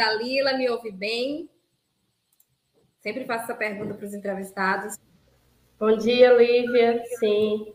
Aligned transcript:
Dalila. 0.00 0.54
Me 0.54 0.68
ouve 0.70 0.90
bem? 0.90 1.50
Sempre 3.00 3.26
faço 3.26 3.44
essa 3.44 3.54
pergunta 3.54 3.92
para 3.92 4.06
os 4.06 4.14
entrevistados. 4.14 4.96
Bom 5.78 5.96
dia, 5.96 6.32
Lívia. 6.32 7.02
Sim. 7.18 7.74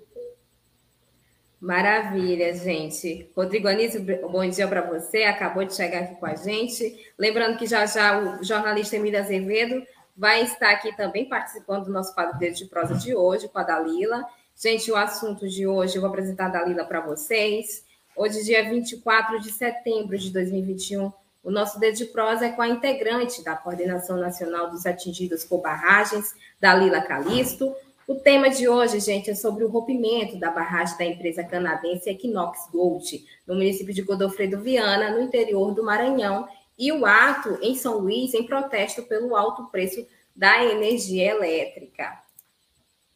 Maravilha, 1.59 2.53
gente. 2.53 3.29
Rodrigo 3.35 3.67
Anísio, 3.67 4.03
bom 4.29 4.47
dia 4.47 4.67
para 4.67 4.81
você. 4.81 5.23
Acabou 5.23 5.63
de 5.63 5.75
chegar 5.75 6.03
aqui 6.03 6.15
com 6.15 6.25
a 6.25 6.35
gente. 6.35 7.13
Lembrando 7.17 7.57
que 7.57 7.67
já 7.67 7.85
já 7.85 8.19
o 8.19 8.43
jornalista 8.43 8.95
Emílio 8.95 9.19
Azevedo 9.19 9.85
vai 10.17 10.43
estar 10.43 10.71
aqui 10.71 10.95
também 10.95 11.29
participando 11.29 11.85
do 11.85 11.91
nosso 11.91 12.13
quadro 12.13 12.37
de 12.39 12.65
prosa 12.65 12.95
de 12.95 13.15
hoje 13.15 13.47
com 13.49 13.59
a 13.59 13.63
Dalila. 13.63 14.25
Gente, 14.55 14.91
o 14.91 14.95
assunto 14.95 15.47
de 15.47 15.67
hoje, 15.67 15.97
eu 15.97 16.01
vou 16.01 16.09
apresentar 16.09 16.45
a 16.45 16.49
Dalila 16.49 16.85
para 16.85 17.01
vocês. 17.01 17.83
Hoje, 18.15 18.43
dia 18.43 18.67
24 18.67 19.41
de 19.41 19.51
setembro 19.51 20.17
de 20.17 20.31
2021, 20.31 21.11
o 21.45 21.51
nosso 21.51 21.79
dedo 21.79 21.95
de 21.95 22.05
prosa 22.05 22.47
é 22.47 22.49
com 22.49 22.61
a 22.63 22.67
integrante 22.67 23.43
da 23.43 23.55
Coordenação 23.55 24.17
Nacional 24.17 24.71
dos 24.71 24.83
Atingidos 24.87 25.45
por 25.45 25.61
Barragens, 25.61 26.33
Dalila 26.59 27.01
Calisto. 27.01 27.75
O 28.07 28.15
tema 28.15 28.49
de 28.49 28.67
hoje, 28.67 28.99
gente, 28.99 29.29
é 29.29 29.35
sobre 29.35 29.63
o 29.63 29.69
rompimento 29.69 30.39
da 30.39 30.49
barragem 30.49 30.97
da 30.97 31.05
empresa 31.05 31.43
canadense 31.43 32.09
Equinox 32.09 32.67
Gold, 32.71 33.23
no 33.45 33.53
município 33.53 33.93
de 33.93 34.01
Godofredo 34.01 34.59
Viana, 34.59 35.11
no 35.11 35.21
interior 35.21 35.71
do 35.75 35.83
Maranhão, 35.83 36.47
e 36.77 36.91
o 36.91 37.05
ato 37.05 37.59
em 37.61 37.75
São 37.75 37.99
Luís 37.99 38.33
em 38.33 38.43
protesto 38.43 39.03
pelo 39.03 39.35
alto 39.35 39.67
preço 39.67 40.05
da 40.35 40.65
energia 40.65 41.29
elétrica. 41.29 42.23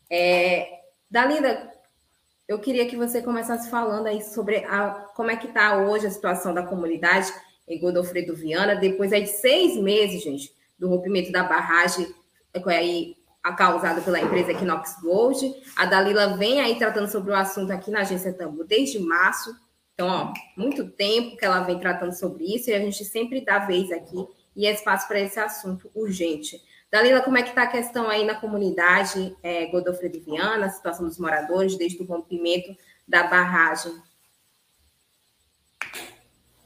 É, 0.07 0.81
Dalila, 1.09 1.71
eu 2.47 2.59
queria 2.59 2.87
que 2.87 2.95
você 2.95 3.23
começasse 3.23 3.71
falando 3.71 4.05
aí 4.05 4.21
sobre 4.21 4.57
a, 4.65 4.91
como 5.15 5.31
é 5.31 5.35
que 5.35 5.47
está 5.47 5.77
hoje 5.77 6.05
a 6.05 6.11
situação 6.11 6.53
da 6.53 6.61
comunidade 6.61 7.33
em 7.69 7.79
Godofredo 7.79 8.35
Viana, 8.35 8.75
depois 8.75 9.13
aí 9.13 9.21
de 9.21 9.29
seis 9.29 9.77
meses, 9.77 10.23
gente, 10.23 10.51
do 10.77 10.89
rompimento 10.89 11.31
da 11.31 11.43
barragem 11.43 12.13
é, 12.51 12.75
aí, 12.75 13.15
causada 13.55 14.01
pela 14.01 14.19
empresa 14.19 14.51
Equinox 14.51 14.99
Gold. 15.01 15.53
A 15.75 15.85
Dalila 15.85 16.35
vem 16.35 16.59
aí 16.59 16.77
tratando 16.77 17.09
sobre 17.09 17.31
o 17.31 17.35
assunto 17.35 17.71
aqui 17.71 17.91
na 17.91 18.01
agência 18.01 18.33
Tambu 18.33 18.63
desde 18.63 18.99
março. 18.99 19.55
Então, 19.93 20.07
ó, 20.07 20.33
muito 20.59 20.89
tempo 20.89 21.37
que 21.37 21.45
ela 21.45 21.61
vem 21.61 21.77
tratando 21.79 22.13
sobre 22.13 22.43
isso 22.55 22.69
e 22.69 22.73
a 22.73 22.79
gente 22.79 23.05
sempre 23.05 23.41
dá 23.41 23.59
vez 23.59 23.91
aqui 23.91 24.27
e 24.55 24.65
é 24.65 24.73
espaço 24.73 25.07
para 25.07 25.19
esse 25.19 25.39
assunto 25.39 25.91
urgente. 25.93 26.61
Dalila, 26.91 27.21
como 27.21 27.37
é 27.37 27.43
que 27.43 27.49
está 27.49 27.63
a 27.63 27.67
questão 27.67 28.09
aí 28.09 28.25
na 28.25 28.35
comunidade 28.35 29.35
é, 29.43 29.67
Godofredo 29.67 30.19
Viana, 30.21 30.65
a 30.65 30.69
situação 30.69 31.05
dos 31.05 31.19
moradores 31.19 31.77
desde 31.77 32.01
o 32.01 32.05
rompimento 32.05 32.75
da 33.07 33.23
barragem? 33.23 33.93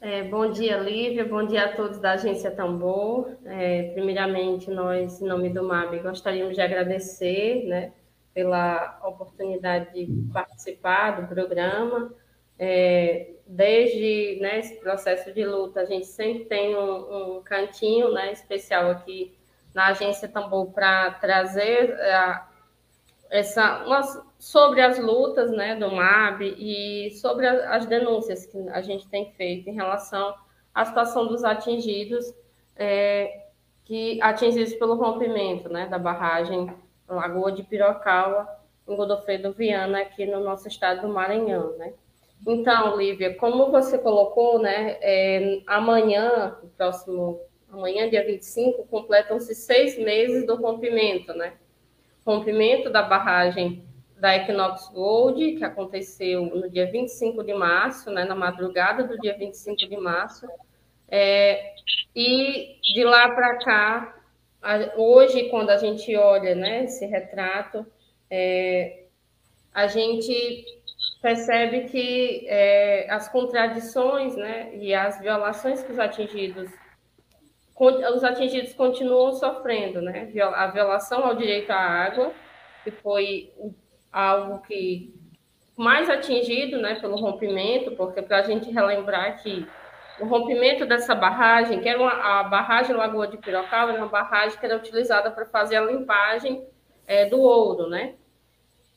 É, 0.06 0.22
bom 0.22 0.50
dia, 0.50 0.76
Lívia. 0.76 1.24
Bom 1.24 1.46
dia 1.46 1.64
a 1.64 1.72
todos 1.72 1.98
da 1.98 2.12
Agência 2.12 2.50
Tambor. 2.50 3.38
É, 3.46 3.84
primeiramente, 3.94 4.70
nós, 4.70 5.18
em 5.22 5.26
nome 5.26 5.48
do 5.48 5.64
MAB, 5.64 5.98
gostaríamos 6.00 6.54
de 6.54 6.60
agradecer 6.60 7.64
né, 7.64 7.90
pela 8.34 9.00
oportunidade 9.02 9.94
de 9.94 10.30
participar 10.30 11.22
do 11.22 11.26
programa. 11.26 12.12
É, 12.58 13.30
desde 13.46 14.40
né, 14.42 14.58
esse 14.58 14.78
processo 14.78 15.32
de 15.32 15.42
luta, 15.42 15.80
a 15.80 15.84
gente 15.86 16.04
sempre 16.04 16.44
tem 16.44 16.76
um, 16.76 17.38
um 17.38 17.42
cantinho 17.42 18.12
né, 18.12 18.30
especial 18.30 18.90
aqui 18.90 19.34
na 19.74 19.86
Agência 19.86 20.28
Tambor 20.28 20.70
para 20.70 21.12
trazer 21.12 21.98
a, 21.98 22.46
essa, 23.34 23.84
sobre 24.38 24.80
as 24.80 24.96
lutas 24.96 25.50
né, 25.50 25.74
do 25.74 25.90
MAB 25.90 26.42
e 26.56 27.10
sobre 27.20 27.48
as 27.48 27.84
denúncias 27.84 28.46
que 28.46 28.56
a 28.68 28.80
gente 28.80 29.08
tem 29.08 29.32
feito 29.32 29.68
em 29.68 29.74
relação 29.74 30.34
à 30.72 30.84
situação 30.84 31.26
dos 31.26 31.42
atingidos, 31.42 32.32
é, 32.76 33.46
que 33.84 34.22
atingidos 34.22 34.74
pelo 34.74 34.94
rompimento 34.94 35.68
né, 35.68 35.88
da 35.88 35.98
barragem 35.98 36.72
Lagoa 37.08 37.50
de 37.50 37.64
Pirocaba, 37.64 38.48
em 38.86 38.94
Godofredo 38.94 39.52
Viana, 39.52 40.02
aqui 40.02 40.24
no 40.26 40.38
nosso 40.38 40.68
estado 40.68 41.00
do 41.00 41.12
Maranhão. 41.12 41.76
Né? 41.76 41.92
Então, 42.46 42.96
Lívia, 42.96 43.34
como 43.34 43.68
você 43.72 43.98
colocou, 43.98 44.60
né, 44.60 44.96
é, 45.00 45.60
amanhã, 45.66 46.56
próximo, 46.76 47.40
amanhã, 47.68 48.08
dia 48.08 48.24
25, 48.24 48.86
completam-se 48.86 49.56
seis 49.56 49.98
meses 49.98 50.46
do 50.46 50.54
rompimento, 50.54 51.34
né? 51.34 51.54
Rompimento 52.24 52.90
da 52.90 53.02
barragem 53.02 53.84
da 54.18 54.36
Equinox 54.36 54.88
Gold, 54.88 55.56
que 55.56 55.64
aconteceu 55.64 56.46
no 56.46 56.70
dia 56.70 56.90
25 56.90 57.44
de 57.44 57.52
março, 57.52 58.10
né, 58.10 58.24
na 58.24 58.34
madrugada 58.34 59.04
do 59.04 59.18
dia 59.18 59.36
25 59.36 59.76
de 59.88 59.96
março. 59.96 60.46
É, 61.08 61.74
e 62.16 62.78
de 62.82 63.04
lá 63.04 63.28
para 63.28 63.58
cá, 63.58 64.16
hoje, 64.96 65.48
quando 65.50 65.70
a 65.70 65.76
gente 65.76 66.16
olha 66.16 66.54
né, 66.54 66.84
esse 66.84 67.04
retrato, 67.04 67.86
é, 68.30 69.04
a 69.72 69.86
gente 69.86 70.64
percebe 71.20 71.84
que 71.84 72.46
é, 72.48 73.06
as 73.10 73.28
contradições 73.28 74.36
né, 74.36 74.74
e 74.74 74.94
as 74.94 75.20
violações 75.20 75.82
que 75.82 75.92
os 75.92 75.98
atingidos 75.98 76.70
os 77.76 78.22
atingidos 78.22 78.72
continuam 78.74 79.32
sofrendo, 79.32 80.00
né? 80.00 80.30
A 80.54 80.68
violação 80.68 81.24
ao 81.24 81.34
direito 81.34 81.70
à 81.70 81.76
água, 81.76 82.32
que 82.84 82.90
foi 82.90 83.52
algo 84.12 84.60
que 84.62 85.12
mais 85.76 86.08
atingido, 86.08 86.78
né, 86.78 86.94
pelo 87.00 87.16
rompimento, 87.16 87.96
porque 87.96 88.22
para 88.22 88.38
a 88.38 88.42
gente 88.42 88.70
relembrar 88.70 89.42
que 89.42 89.66
o 90.20 90.26
rompimento 90.26 90.86
dessa 90.86 91.14
barragem, 91.14 91.80
que 91.80 91.88
era 91.88 92.00
uma, 92.00 92.12
a 92.12 92.44
barragem 92.44 92.94
Lagoa 92.94 93.26
de 93.26 93.36
Pirocaba, 93.36 93.90
era 93.90 94.00
uma 94.00 94.08
barragem 94.08 94.56
que 94.56 94.64
era 94.64 94.76
utilizada 94.76 95.30
para 95.32 95.44
fazer 95.46 95.76
a 95.76 95.84
limpagem 95.84 96.64
é, 97.06 97.26
do 97.26 97.40
ouro, 97.40 97.88
né? 97.88 98.14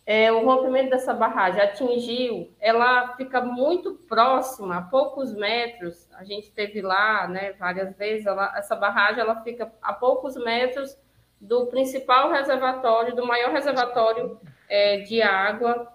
É, 0.10 0.32
o 0.32 0.46
rompimento 0.46 0.92
dessa 0.92 1.14
barragem 1.14 1.60
atingiu, 1.60 2.50
ela 2.62 3.14
fica 3.18 3.42
muito 3.42 3.96
próxima, 4.08 4.78
a 4.78 4.82
poucos 4.82 5.36
metros. 5.36 6.10
A 6.14 6.24
gente 6.24 6.50
teve 6.50 6.82
lá, 6.82 7.28
né, 7.28 7.52
várias 7.60 7.94
vezes. 7.98 8.26
Ela, 8.26 8.58
essa 8.58 8.74
barragem 8.74 9.20
ela 9.20 9.44
fica 9.44 9.70
a 9.82 9.92
poucos 9.92 10.38
metros 10.38 10.98
do 11.42 11.66
principal 11.66 12.32
reservatório, 12.32 13.18
do 13.18 13.28
maior 13.28 13.52
reservatório 13.52 14.40
é, 14.70 15.00
de 15.02 15.22
água 15.22 15.92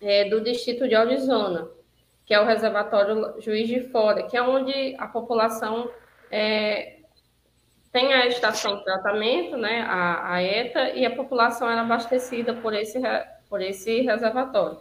é, 0.00 0.24
do 0.30 0.40
distrito 0.40 0.88
de 0.88 0.94
Arizona, 0.94 1.68
que 2.24 2.32
é 2.32 2.40
o 2.40 2.46
reservatório 2.46 3.38
Juiz 3.38 3.68
de 3.68 3.80
Fora, 3.90 4.22
que 4.22 4.36
é 4.36 4.42
onde 4.42 4.96
a 4.98 5.06
população 5.06 5.90
é, 6.30 6.99
tem 7.92 8.12
a 8.12 8.26
estação 8.26 8.76
de 8.76 8.84
tratamento, 8.84 9.56
né, 9.56 9.82
a, 9.82 10.34
a 10.34 10.42
ETA, 10.42 10.90
e 10.90 11.04
a 11.04 11.14
população 11.14 11.68
era 11.68 11.80
abastecida 11.82 12.54
por 12.54 12.72
esse, 12.72 13.00
por 13.48 13.60
esse 13.60 14.02
reservatório. 14.02 14.78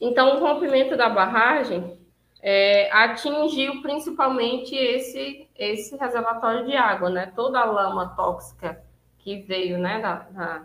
Então, 0.00 0.36
o 0.36 0.40
rompimento 0.40 0.96
da 0.96 1.08
barragem 1.08 1.98
é, 2.40 2.90
atingiu 2.92 3.82
principalmente 3.82 4.74
esse, 4.74 5.48
esse 5.56 5.96
reservatório 5.96 6.66
de 6.66 6.76
água, 6.76 7.10
né? 7.10 7.32
Toda 7.34 7.58
a 7.58 7.64
lama 7.64 8.14
tóxica 8.14 8.80
que 9.18 9.40
veio 9.40 9.78
né, 9.78 10.00
da, 10.00 10.14
da, 10.30 10.62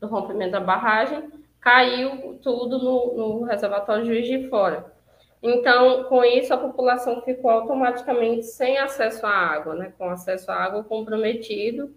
do 0.00 0.06
rompimento 0.06 0.52
da 0.52 0.60
barragem 0.60 1.30
caiu 1.60 2.38
tudo 2.42 2.78
no, 2.78 3.14
no 3.16 3.44
reservatório 3.44 4.04
Juiz 4.04 4.26
de 4.26 4.48
Fora. 4.48 4.92
Então, 5.46 6.04
com 6.04 6.24
isso, 6.24 6.54
a 6.54 6.56
população 6.56 7.20
ficou 7.20 7.50
automaticamente 7.50 8.44
sem 8.44 8.78
acesso 8.78 9.26
à 9.26 9.30
água, 9.30 9.74
né? 9.74 9.92
com 9.98 10.08
acesso 10.08 10.50
à 10.50 10.54
água 10.54 10.82
comprometido, 10.82 11.94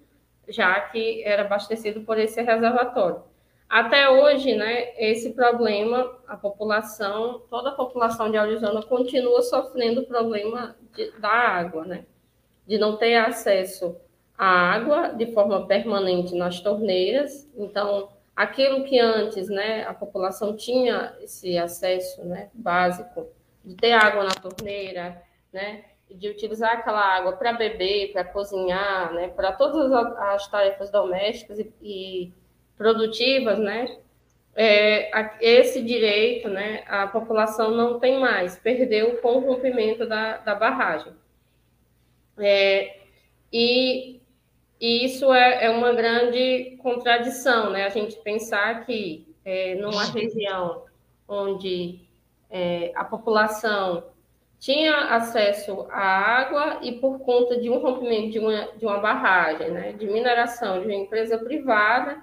já 0.49 0.77
que 0.81 1.23
era 1.23 1.44
abastecido 1.44 2.01
por 2.01 2.17
esse 2.17 2.41
reservatório. 2.41 3.23
Até 3.69 4.09
hoje, 4.09 4.53
né, 4.53 4.94
esse 4.97 5.31
problema, 5.33 6.13
a 6.27 6.35
população, 6.35 7.41
toda 7.49 7.69
a 7.69 7.75
população 7.75 8.29
de 8.29 8.38
Arizona 8.38 8.81
continua 8.81 9.41
sofrendo 9.41 10.01
o 10.01 10.05
problema 10.05 10.75
de, 10.94 11.11
da 11.11 11.29
água, 11.29 11.85
né? 11.85 12.05
De 12.65 12.77
não 12.77 12.97
ter 12.97 13.15
acesso 13.15 13.95
à 14.38 14.45
água 14.45 15.09
de 15.13 15.33
forma 15.33 15.65
permanente 15.65 16.35
nas 16.35 16.59
torneiras. 16.59 17.49
Então, 17.57 18.09
aquilo 18.35 18.83
que 18.83 18.99
antes, 18.99 19.47
né, 19.47 19.83
a 19.83 19.94
população 19.94 20.55
tinha 20.55 21.15
esse 21.21 21.57
acesso, 21.57 22.23
né, 22.25 22.49
básico 22.53 23.36
de 23.67 23.75
ter 23.75 23.91
água 23.91 24.23
na 24.23 24.33
torneira, 24.33 25.21
né, 25.51 25.83
de 26.09 26.29
utilizar 26.29 26.71
aquela 26.71 27.01
água 27.01 27.33
para 27.33 27.51
beber, 27.51 28.13
para 28.13 28.23
cozinhar, 28.23 29.13
né, 29.13 29.27
para 29.27 29.51
todas 29.51 29.91
as 29.91 30.47
tarefas 30.47 30.89
domésticas 30.89 31.59
e, 31.59 31.73
e 31.81 32.33
produtivas, 32.77 33.59
né, 33.59 33.97
é, 34.55 35.11
esse 35.41 35.83
direito, 35.83 36.47
né, 36.47 36.83
a 36.87 37.07
população 37.07 37.71
não 37.71 37.99
tem 37.99 38.17
mais, 38.19 38.57
perdeu 38.57 39.17
com 39.17 39.35
o 39.35 39.39
rompimento 39.39 40.07
da, 40.07 40.37
da 40.37 40.55
barragem. 40.55 41.13
É, 42.39 43.01
e, 43.51 44.21
e, 44.79 45.05
isso 45.05 45.33
é, 45.33 45.65
é, 45.65 45.69
uma 45.69 45.91
grande 45.91 46.77
contradição, 46.81 47.69
né, 47.69 47.83
a 47.83 47.89
gente 47.89 48.15
pensar 48.19 48.85
que 48.85 49.27
é, 49.43 49.75
numa 49.75 50.05
região 50.05 50.85
onde 51.27 52.06
é, 52.49 52.91
a 52.95 53.03
população 53.03 54.03
tinha 54.59 55.15
acesso 55.15 55.88
à 55.91 56.01
água 56.01 56.79
e 56.81 56.94
por 56.94 57.19
conta 57.19 57.59
de 57.59 57.69
um 57.69 57.77
rompimento 57.77 58.31
de 58.31 58.39
uma, 58.39 58.67
de 58.75 58.85
uma 58.85 58.97
barragem, 58.97 59.71
né, 59.71 59.91
de 59.94 60.07
mineração 60.07 60.79
de 60.79 60.88
uma 60.88 60.95
empresa 60.95 61.38
privada 61.38 62.17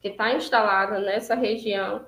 que 0.00 0.08
está 0.08 0.32
instalada 0.32 0.98
nessa 0.98 1.34
região, 1.34 2.04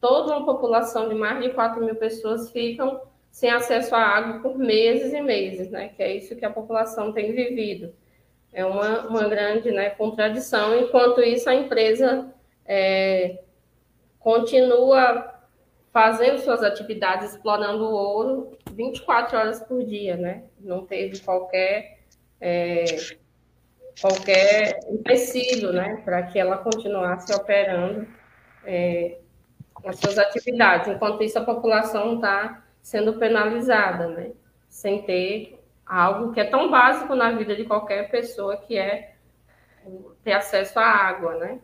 toda 0.00 0.36
uma 0.36 0.44
população 0.44 1.08
de 1.08 1.14
mais 1.14 1.42
de 1.42 1.50
4 1.50 1.84
mil 1.84 1.94
pessoas 1.94 2.50
ficam 2.50 3.00
sem 3.30 3.50
acesso 3.50 3.94
à 3.94 4.00
água 4.00 4.40
por 4.40 4.58
meses 4.58 5.12
e 5.12 5.20
meses, 5.20 5.70
né, 5.70 5.88
que 5.88 6.02
é 6.02 6.16
isso 6.16 6.36
que 6.36 6.44
a 6.44 6.50
população 6.50 7.12
tem 7.12 7.32
vivido. 7.32 7.92
É 8.52 8.64
uma, 8.64 9.06
uma 9.06 9.28
grande 9.28 9.70
né, 9.70 9.90
contradição, 9.90 10.76
enquanto 10.76 11.20
isso 11.20 11.48
a 11.48 11.54
empresa 11.54 12.32
é, 12.66 13.40
continua 14.18 15.39
fazendo 15.92 16.38
suas 16.38 16.62
atividades, 16.62 17.34
explorando 17.34 17.84
o 17.84 17.92
ouro 17.92 18.58
24 18.72 19.36
horas 19.36 19.60
por 19.62 19.84
dia, 19.84 20.16
né? 20.16 20.44
Não 20.60 20.86
teve 20.86 21.18
qualquer 21.20 21.98
é, 22.40 22.84
qualquer 24.00 24.80
empecilho, 24.88 25.72
né, 25.72 26.00
para 26.04 26.22
que 26.22 26.38
ela 26.38 26.56
continuasse 26.56 27.32
operando 27.34 28.06
é, 28.64 29.18
as 29.84 29.98
suas 29.98 30.18
atividades. 30.18 30.88
Enquanto 30.88 31.22
isso, 31.22 31.38
a 31.38 31.44
população 31.44 32.14
está 32.14 32.62
sendo 32.80 33.18
penalizada, 33.18 34.08
né, 34.08 34.32
sem 34.68 35.02
ter 35.02 35.60
algo 35.84 36.32
que 36.32 36.40
é 36.40 36.44
tão 36.44 36.70
básico 36.70 37.14
na 37.14 37.32
vida 37.32 37.54
de 37.54 37.64
qualquer 37.64 38.10
pessoa, 38.10 38.56
que 38.56 38.78
é 38.78 39.14
ter 40.22 40.32
acesso 40.32 40.78
à 40.78 40.84
água, 40.84 41.34
né? 41.36 41.58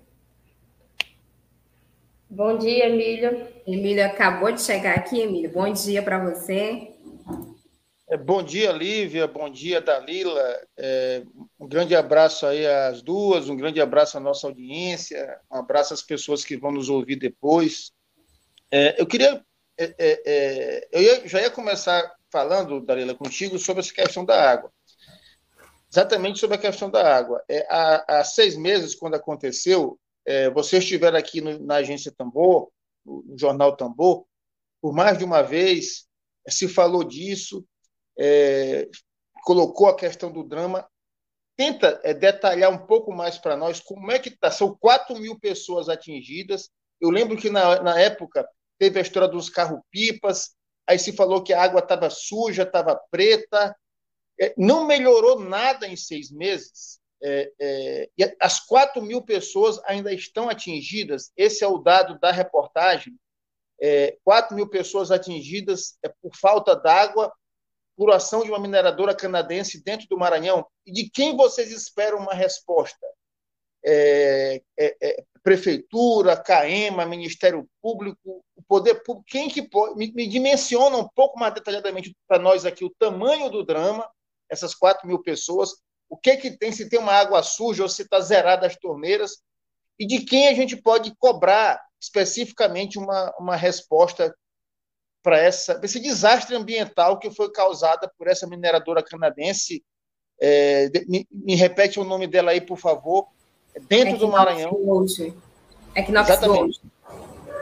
Bom 2.28 2.58
dia, 2.58 2.88
Emília. 2.88 3.52
Emília 3.64 4.06
acabou 4.06 4.50
de 4.50 4.60
chegar 4.60 4.96
aqui, 4.96 5.20
Emília. 5.20 5.48
Bom 5.48 5.72
dia 5.72 6.02
para 6.02 6.18
você. 6.18 6.90
É, 8.08 8.16
bom 8.16 8.42
dia, 8.42 8.72
Lívia. 8.72 9.28
Bom 9.28 9.48
dia, 9.48 9.80
Dalila. 9.80 10.60
É, 10.76 11.22
um 11.58 11.68
grande 11.68 11.94
abraço 11.94 12.44
aí 12.44 12.66
às 12.66 13.00
duas, 13.00 13.48
um 13.48 13.56
grande 13.56 13.80
abraço 13.80 14.16
à 14.16 14.20
nossa 14.20 14.48
audiência, 14.48 15.38
um 15.50 15.56
abraço 15.56 15.94
às 15.94 16.02
pessoas 16.02 16.44
que 16.44 16.56
vão 16.56 16.72
nos 16.72 16.88
ouvir 16.88 17.14
depois. 17.14 17.92
É, 18.72 19.00
eu 19.00 19.06
queria. 19.06 19.40
É, 19.78 19.84
é, 19.96 20.22
é, 20.26 20.88
eu 20.90 21.02
ia, 21.02 21.28
já 21.28 21.40
ia 21.40 21.50
começar 21.50 22.12
falando, 22.28 22.80
Dalila, 22.80 23.14
contigo 23.14 23.56
sobre 23.56 23.82
essa 23.82 23.94
questão 23.94 24.24
da 24.24 24.50
água. 24.50 24.72
Exatamente 25.88 26.40
sobre 26.40 26.56
a 26.56 26.60
questão 26.60 26.90
da 26.90 27.16
água. 27.16 27.40
há, 27.68 28.18
há 28.18 28.24
seis 28.24 28.56
meses, 28.56 28.96
quando 28.96 29.14
aconteceu, 29.14 29.96
é, 30.26 30.50
vocês 30.50 30.82
estiveram 30.82 31.18
aqui 31.18 31.40
no, 31.40 31.58
na 31.60 31.76
agência 31.76 32.12
Tambor, 32.12 32.70
no, 33.04 33.22
no, 33.22 33.38
jornal 33.38 33.76
Tambor, 33.76 34.26
por 34.80 34.92
mais 34.92 35.16
de 35.16 35.24
uma 35.24 35.42
vez 35.42 36.06
se 36.48 36.68
falou 36.68 37.04
disso, 37.04 37.64
é, 38.18 38.88
colocou 39.44 39.88
a 39.88 39.96
questão 39.96 40.30
do 40.30 40.44
drama. 40.44 40.86
Tenta 41.56 42.00
é, 42.04 42.12
detalhar 42.12 42.70
um 42.70 42.86
pouco 42.86 43.12
mais 43.12 43.38
para 43.38 43.56
nós 43.56 43.80
como 43.80 44.10
é 44.10 44.18
que 44.18 44.28
está. 44.28 44.50
São 44.50 44.76
4 44.76 45.16
mil 45.18 45.38
pessoas 45.38 45.88
atingidas. 45.88 46.70
Eu 47.00 47.10
lembro 47.10 47.36
que 47.36 47.48
na, 47.48 47.82
na 47.82 47.98
época 47.98 48.46
teve 48.78 48.98
a 48.98 49.02
história 49.02 49.28
dos 49.28 49.48
carro-pipas, 49.48 50.54
aí 50.86 50.98
se 50.98 51.12
falou 51.12 51.42
que 51.42 51.52
a 51.52 51.62
água 51.62 51.80
estava 51.80 52.10
suja, 52.10 52.62
estava 52.62 53.00
preta. 53.10 53.74
É, 54.38 54.54
não 54.58 54.86
melhorou 54.86 55.40
nada 55.40 55.86
em 55.86 55.96
seis 55.96 56.30
meses. 56.30 57.00
É, 57.22 57.52
é, 57.58 58.10
e 58.18 58.36
as 58.40 58.60
4 58.60 59.00
mil 59.02 59.22
pessoas 59.22 59.80
ainda 59.84 60.12
estão 60.12 60.48
atingidas. 60.48 61.32
Esse 61.36 61.64
é 61.64 61.68
o 61.68 61.78
dado 61.78 62.18
da 62.18 62.30
reportagem. 62.30 63.14
É, 63.80 64.16
4 64.24 64.54
mil 64.54 64.68
pessoas 64.68 65.10
atingidas 65.10 65.98
é, 66.02 66.08
por 66.08 66.34
falta 66.34 66.74
d'água 66.74 67.32
por 67.96 68.10
ação 68.10 68.44
de 68.44 68.50
uma 68.50 68.58
mineradora 68.58 69.14
canadense 69.14 69.82
dentro 69.82 70.06
do 70.08 70.18
Maranhão. 70.18 70.66
E 70.84 70.92
de 70.92 71.08
quem 71.08 71.34
vocês 71.34 71.72
esperam 71.72 72.18
uma 72.18 72.34
resposta? 72.34 73.06
É, 73.82 74.60
é, 74.78 74.96
é, 75.00 75.24
prefeitura, 75.42 76.36
CAEMA, 76.36 77.06
Ministério 77.06 77.68
Público, 77.80 78.44
o 78.54 78.62
poder 78.68 78.96
público, 79.02 79.28
quem 79.28 79.48
que 79.48 79.62
pode, 79.62 79.96
me, 79.96 80.12
me 80.12 80.26
dimensiona 80.26 80.96
um 80.96 81.08
pouco 81.08 81.38
mais 81.38 81.54
detalhadamente 81.54 82.14
para 82.28 82.38
nós 82.38 82.66
aqui 82.66 82.84
o 82.84 82.94
tamanho 82.98 83.48
do 83.48 83.64
drama, 83.64 84.10
essas 84.50 84.74
4 84.74 85.06
mil 85.06 85.22
pessoas, 85.22 85.76
o 86.08 86.16
que 86.16 86.36
que 86.36 86.50
tem, 86.50 86.72
se 86.72 86.88
tem 86.88 86.98
uma 86.98 87.12
água 87.12 87.42
suja 87.42 87.82
ou 87.82 87.88
se 87.88 88.02
está 88.02 88.20
zerada 88.20 88.66
as 88.66 88.76
torneiras, 88.76 89.42
e 89.98 90.06
de 90.06 90.20
quem 90.20 90.48
a 90.48 90.54
gente 90.54 90.76
pode 90.76 91.14
cobrar 91.18 91.80
especificamente 92.00 92.98
uma, 92.98 93.34
uma 93.38 93.56
resposta 93.56 94.34
para 95.22 95.44
esse 95.48 95.98
desastre 95.98 96.54
ambiental 96.54 97.18
que 97.18 97.30
foi 97.30 97.50
causada 97.50 98.10
por 98.16 98.28
essa 98.28 98.46
mineradora 98.46 99.02
canadense. 99.02 99.82
É, 100.40 100.88
me, 101.08 101.26
me, 101.30 101.54
repete 101.56 101.98
o 101.98 102.04
nome 102.04 102.28
dela 102.28 102.52
aí, 102.52 102.60
por 102.60 102.78
favor. 102.78 103.26
Dentro 103.88 104.14
é 104.14 104.18
do 104.18 104.28
Maranhão. 104.28 104.70
É 105.94 106.02
que 106.02 106.12
Exatamente. 106.12 106.80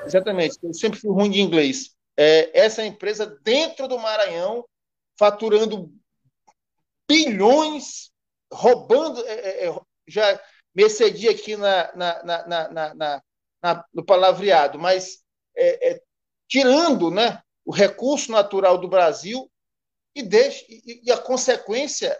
Exatamente. 0.05 0.59
Eu 0.63 0.75
sempre 0.75 1.01
fui 1.01 1.11
ruim 1.11 1.31
de 1.31 1.41
inglês. 1.41 1.95
É, 2.17 2.51
essa 2.53 2.85
empresa 2.85 3.25
dentro 3.43 3.89
do 3.89 3.99
Maranhão, 3.99 4.65
faturando 5.19 5.91
bilhões 7.09 8.11
roubando, 8.53 9.25
é, 9.27 9.33
é, 9.33 9.69
é, 9.69 9.81
já 10.07 10.41
me 10.75 10.85
excedi 10.85 11.29
aqui 11.29 11.57
na, 11.57 11.95
na, 11.95 12.47
na, 12.47 12.95
na, 13.63 13.85
no 13.93 14.05
palavreado, 14.05 14.79
mas 14.79 15.23
é, 15.57 15.93
é, 15.93 16.03
tirando 16.49 17.11
né, 17.11 17.43
o 17.65 17.73
recurso 17.73 18.31
natural 18.31 18.79
do 18.79 18.89
Brasil 18.89 19.51
e, 20.15 20.23
deixa, 20.23 20.65
e, 20.69 21.03
e 21.05 21.11
a 21.11 21.19
consequência 21.19 22.19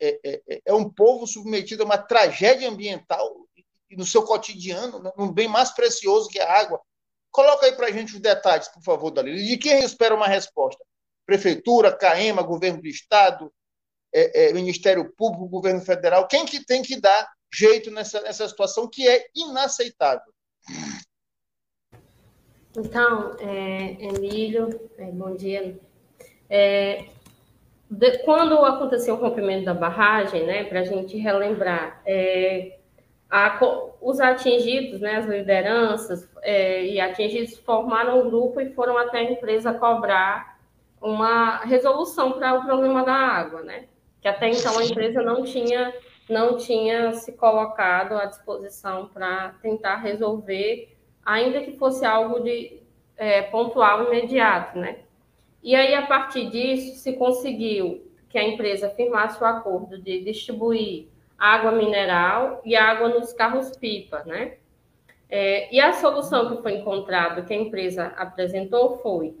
é, 0.00 0.42
é, 0.64 0.74
um 0.74 0.88
povo 0.88 1.26
submetido 1.26 1.82
a 1.82 1.86
uma 1.86 1.98
tragédia 1.98 2.68
ambiental 2.68 3.46
no 3.90 4.04
seu 4.04 4.22
cotidiano, 4.22 5.02
né, 5.02 5.12
num 5.16 5.32
bem 5.32 5.48
mais 5.48 5.70
precioso 5.70 6.28
que 6.28 6.40
a 6.40 6.60
água. 6.60 6.80
Coloca 7.30 7.66
aí 7.66 7.72
para 7.72 7.86
a 7.86 7.92
gente 7.92 8.14
os 8.14 8.20
detalhes, 8.20 8.68
por 8.68 8.82
favor, 8.82 9.10
Dalila. 9.10 9.36
De 9.36 9.56
quem 9.58 9.80
espera 9.80 10.14
uma 10.14 10.26
resposta? 10.26 10.82
Prefeitura, 11.24 11.96
CAEMA, 11.96 12.42
governo 12.42 12.80
do 12.80 12.88
Estado, 12.88 13.52
é, 14.12 14.48
é, 14.48 14.52
Ministério 14.52 15.12
Público, 15.16 15.48
governo 15.48 15.80
federal, 15.80 16.26
quem 16.26 16.44
que 16.44 16.64
tem 16.64 16.82
que 16.82 17.00
dar 17.00 17.28
jeito 17.52 17.90
nessa, 17.90 18.20
nessa 18.20 18.48
situação 18.48 18.88
que 18.88 19.08
é 19.08 19.26
inaceitável? 19.34 20.32
Então, 22.76 23.36
é, 23.40 23.96
Emílio, 24.04 24.90
é, 24.98 25.06
bom 25.06 25.34
dia. 25.34 25.78
É, 26.48 27.06
de, 27.90 28.18
quando 28.18 28.58
aconteceu 28.64 29.14
o 29.14 29.18
rompimento 29.18 29.64
da 29.64 29.74
barragem, 29.74 30.44
né, 30.44 30.64
para 30.64 30.80
a 30.80 30.84
gente 30.84 31.16
relembrar, 31.16 32.02
é, 32.04 32.78
a, 33.30 33.58
os 34.00 34.20
atingidos, 34.20 35.00
né, 35.00 35.16
as 35.16 35.26
lideranças 35.26 36.28
é, 36.42 36.84
e 36.84 37.00
atingidos 37.00 37.58
formaram 37.58 38.20
um 38.20 38.30
grupo 38.30 38.60
e 38.60 38.72
foram 38.74 38.98
até 38.98 39.18
a 39.18 39.30
empresa 39.32 39.72
cobrar 39.72 40.58
uma 41.00 41.58
resolução 41.58 42.32
para 42.32 42.54
o 42.54 42.64
problema 42.64 43.04
da 43.04 43.14
água, 43.14 43.62
né? 43.62 43.86
Que 44.20 44.28
até 44.28 44.48
então 44.48 44.78
a 44.78 44.84
empresa 44.84 45.22
não 45.22 45.44
tinha, 45.44 45.94
não 46.28 46.56
tinha 46.56 47.12
se 47.12 47.32
colocado 47.32 48.14
à 48.14 48.26
disposição 48.26 49.08
para 49.08 49.50
tentar 49.62 49.96
resolver, 49.96 50.96
ainda 51.24 51.60
que 51.60 51.76
fosse 51.76 52.04
algo 52.04 52.40
de 52.40 52.80
é, 53.16 53.42
pontual 53.42 54.04
imediato, 54.06 54.78
né? 54.78 55.00
E 55.62 55.74
aí, 55.74 55.94
a 55.94 56.06
partir 56.06 56.48
disso, 56.50 56.96
se 56.98 57.14
conseguiu 57.14 58.06
que 58.28 58.38
a 58.38 58.44
empresa 58.44 58.90
firmasse 58.90 59.42
o 59.42 59.46
acordo 59.46 59.98
de 59.98 60.22
distribuir 60.22 61.08
água 61.38 61.72
mineral 61.72 62.60
e 62.64 62.76
água 62.76 63.08
nos 63.08 63.32
carros-pipa, 63.32 64.22
né? 64.24 64.58
É, 65.28 65.74
e 65.74 65.80
a 65.80 65.92
solução 65.92 66.54
que 66.54 66.62
foi 66.62 66.74
encontrada, 66.74 67.42
que 67.42 67.52
a 67.52 67.56
empresa 67.56 68.06
apresentou, 68.16 68.98
foi 68.98 69.36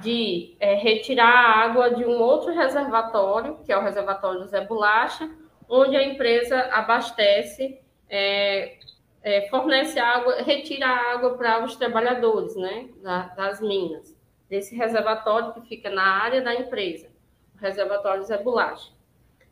de 0.00 0.56
é, 0.60 0.74
retirar 0.74 1.28
a 1.28 1.64
água 1.64 1.94
de 1.94 2.04
um 2.04 2.20
outro 2.20 2.52
reservatório, 2.52 3.58
que 3.64 3.72
é 3.72 3.76
o 3.76 3.82
reservatório 3.82 4.40
do 4.40 4.46
Zé 4.46 4.60
Bolacha, 4.62 5.30
onde 5.68 5.96
a 5.96 6.02
empresa 6.02 6.60
abastece 6.72 7.80
é, 8.08 8.76
é, 9.22 9.48
fornece 9.48 9.98
água, 9.98 10.42
retira 10.42 10.86
água 10.86 11.36
para 11.36 11.64
os 11.64 11.76
trabalhadores 11.76 12.54
né, 12.56 12.88
das 13.36 13.60
minas, 13.60 14.14
desse 14.48 14.76
reservatório 14.76 15.54
que 15.54 15.62
fica 15.62 15.88
na 15.88 16.02
área 16.02 16.42
da 16.42 16.54
empresa, 16.54 17.08
o 17.54 17.58
reservatório 17.58 18.22
Zé 18.24 18.36
Bolacha. 18.38 18.92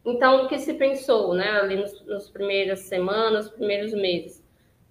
Então, 0.04 0.44
o 0.44 0.48
que 0.48 0.58
se 0.58 0.74
pensou 0.74 1.32
né, 1.32 1.48
ali 1.60 1.76
nos, 1.76 2.04
nos 2.06 2.28
primeiras 2.28 2.80
semanas, 2.80 3.48
primeiros 3.48 3.92
meses? 3.94 4.41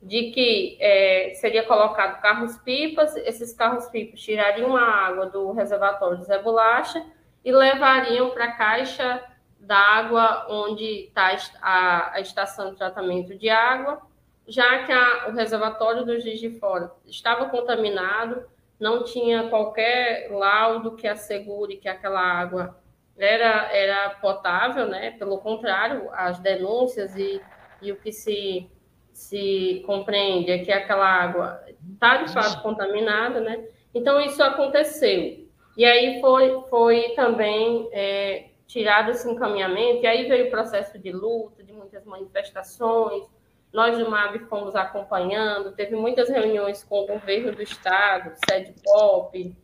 De 0.02 0.32
que 0.32 0.78
é, 0.80 1.34
seria 1.36 1.64
colocado 1.64 2.22
carros-pipas, 2.22 3.16
esses 3.18 3.54
carros-pipas 3.54 4.20
tirariam 4.20 4.76
a 4.76 4.84
água 4.84 5.28
do 5.28 5.52
reservatório 5.52 6.24
Zé 6.24 6.40
Bolacha 6.40 7.06
e 7.46 7.52
levariam 7.52 8.32
para 8.32 8.46
a 8.46 8.52
caixa 8.54 9.24
d'água 9.60 10.48
onde 10.50 11.06
está 11.06 11.38
a, 11.62 12.14
a 12.16 12.20
estação 12.20 12.72
de 12.72 12.78
tratamento 12.78 13.38
de 13.38 13.50
água 13.50 14.02
já 14.48 14.84
que 14.84 14.92
a, 14.92 15.30
o 15.30 15.32
reservatório 15.32 16.06
do 16.06 16.20
Juiz 16.20 16.40
de 16.40 16.60
Fora 16.60 16.92
estava 17.06 17.50
contaminado, 17.50 18.46
não 18.80 19.04
tinha 19.04 19.50
qualquer 19.50 20.30
laudo 20.32 20.96
que 20.96 21.08
assegure 21.08 21.78
que 21.78 21.88
aquela 21.88 22.22
água 22.22 22.78
era, 23.18 23.72
era 23.72 24.10
potável, 24.22 24.88
né? 24.88 25.12
Pelo 25.12 25.38
contrário, 25.38 26.10
as 26.12 26.40
denúncias 26.40 27.16
e, 27.16 27.42
e 27.82 27.92
o 27.92 27.96
que 27.96 28.12
se, 28.12 28.70
se 29.14 29.84
compreende 29.86 30.52
é 30.52 30.60
que 30.60 30.72
aquela 30.72 31.08
água 31.08 31.64
está 31.94 32.24
de 32.24 32.34
fato 32.34 32.62
contaminada, 32.62 33.40
né? 33.40 33.64
Então 33.94 34.20
isso 34.22 34.42
aconteceu. 34.42 35.48
E 35.78 35.86
aí 35.86 36.20
foi, 36.20 36.62
foi 36.70 37.10
também 37.16 37.90
é, 37.92 38.46
tirado 38.68 39.12
esse 39.12 39.30
encaminhamento, 39.30 40.04
e 40.04 40.08
aí 40.08 40.28
veio 40.28 40.48
o 40.48 40.52
processo 40.52 40.98
de 40.98 41.12
luta, 41.12 41.64
de 41.64 41.74
muitas 41.74 42.06
manifestações, 42.06 43.24
nós 43.72 43.98
do 43.98 44.10
MAB 44.10 44.40
fomos 44.50 44.76
acompanhando, 44.76 45.72
teve 45.72 45.96
muitas 45.96 46.30
reuniões 46.30 46.84
com 46.84 47.04
o 47.04 47.08
governo 47.08 47.54
do 47.54 47.62
estado, 47.62 48.34
sede 48.50 48.74
POP, 48.84 49.56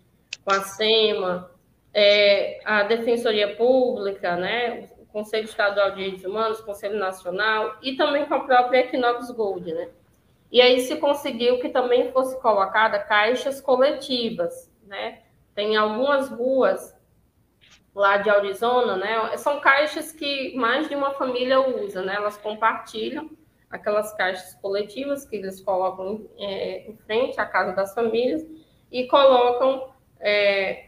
com 0.46 0.52
a 0.52 0.62
SEMA, 0.62 1.52
é, 1.94 2.60
a 2.64 2.84
Defensoria 2.84 3.56
Pública, 3.56 4.38
né, 4.38 4.90
Conselho 5.12 5.46
Estadual 5.46 5.92
de 5.92 5.98
Direitos 5.98 6.26
Humanos, 6.26 6.62
Conselho 6.62 7.00
Nacional 7.00 7.78
e 7.82 7.96
também 7.96 8.26
com 8.26 8.36
a 8.36 8.40
própria 8.42 8.80
Equinox 8.80 9.32
Gold, 9.32 9.74
né? 9.74 9.90
E 10.52 10.62
aí 10.62 10.80
se 10.82 10.96
conseguiu 10.98 11.60
que 11.60 11.70
também 11.70 12.12
fosse 12.12 12.40
colocada 12.42 13.00
caixas 13.00 13.60
coletivas, 13.60 14.72
né? 14.86 15.22
Tem 15.54 15.76
algumas 15.76 16.30
ruas 16.30 16.96
lá 17.94 18.18
de 18.18 18.30
Arizona, 18.30 18.96
né? 18.96 19.36
São 19.38 19.60
caixas 19.60 20.12
que 20.12 20.56
mais 20.56 20.88
de 20.88 20.96
uma 20.96 21.12
família 21.12 21.60
usa, 21.60 22.02
né? 22.02 22.16
Elas 22.16 22.38
compartilham 22.38 23.30
aquelas 23.70 24.14
caixas 24.14 24.54
coletivas 24.62 25.26
que 25.26 25.36
eles 25.36 25.60
colocam 25.62 26.30
é, 26.38 26.90
em 26.90 26.96
frente 26.98 27.40
à 27.40 27.46
casa 27.46 27.74
das 27.74 27.94
famílias 27.94 28.46
e 28.92 29.08
colocam. 29.08 29.92
É, 30.20 30.87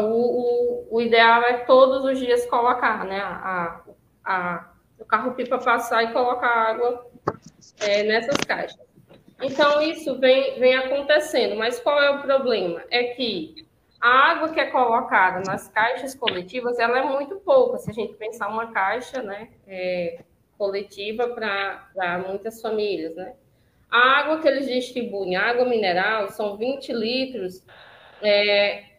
o, 0.00 0.86
o, 0.90 0.96
o, 0.96 1.00
ideal 1.00 1.42
é 1.42 1.58
todos 1.64 2.04
os 2.04 2.18
dias 2.18 2.46
colocar, 2.46 3.04
né? 3.04 3.20
A, 3.20 3.80
a, 4.24 4.72
o 4.98 5.04
carro-pipa 5.04 5.58
passar 5.58 6.04
e 6.04 6.12
colocar 6.12 6.48
água 6.48 7.06
é, 7.80 8.02
nessas 8.04 8.36
caixas. 8.38 8.80
Então, 9.42 9.82
isso 9.82 10.18
vem, 10.18 10.58
vem 10.58 10.74
acontecendo, 10.76 11.56
mas 11.56 11.80
qual 11.80 12.00
é 12.00 12.10
o 12.10 12.22
problema? 12.22 12.82
É 12.90 13.04
que 13.14 13.66
a 14.00 14.30
água 14.30 14.48
que 14.50 14.60
é 14.60 14.70
colocada 14.70 15.40
nas 15.40 15.68
caixas 15.68 16.14
coletivas, 16.14 16.78
ela 16.78 16.98
é 16.98 17.04
muito 17.04 17.36
pouca, 17.36 17.78
se 17.78 17.90
a 17.90 17.94
gente 17.94 18.14
pensar 18.14 18.48
uma 18.48 18.72
caixa, 18.72 19.22
né, 19.22 19.48
é, 19.66 20.20
coletiva 20.56 21.28
para 21.28 22.24
muitas 22.26 22.60
famílias, 22.60 23.14
né? 23.16 23.34
A 23.90 24.20
água 24.20 24.40
que 24.40 24.48
eles 24.48 24.66
distribuem, 24.66 25.36
água 25.36 25.66
mineral, 25.66 26.30
são 26.30 26.56
20 26.56 26.92
litros, 26.92 27.62
é, 28.22 28.91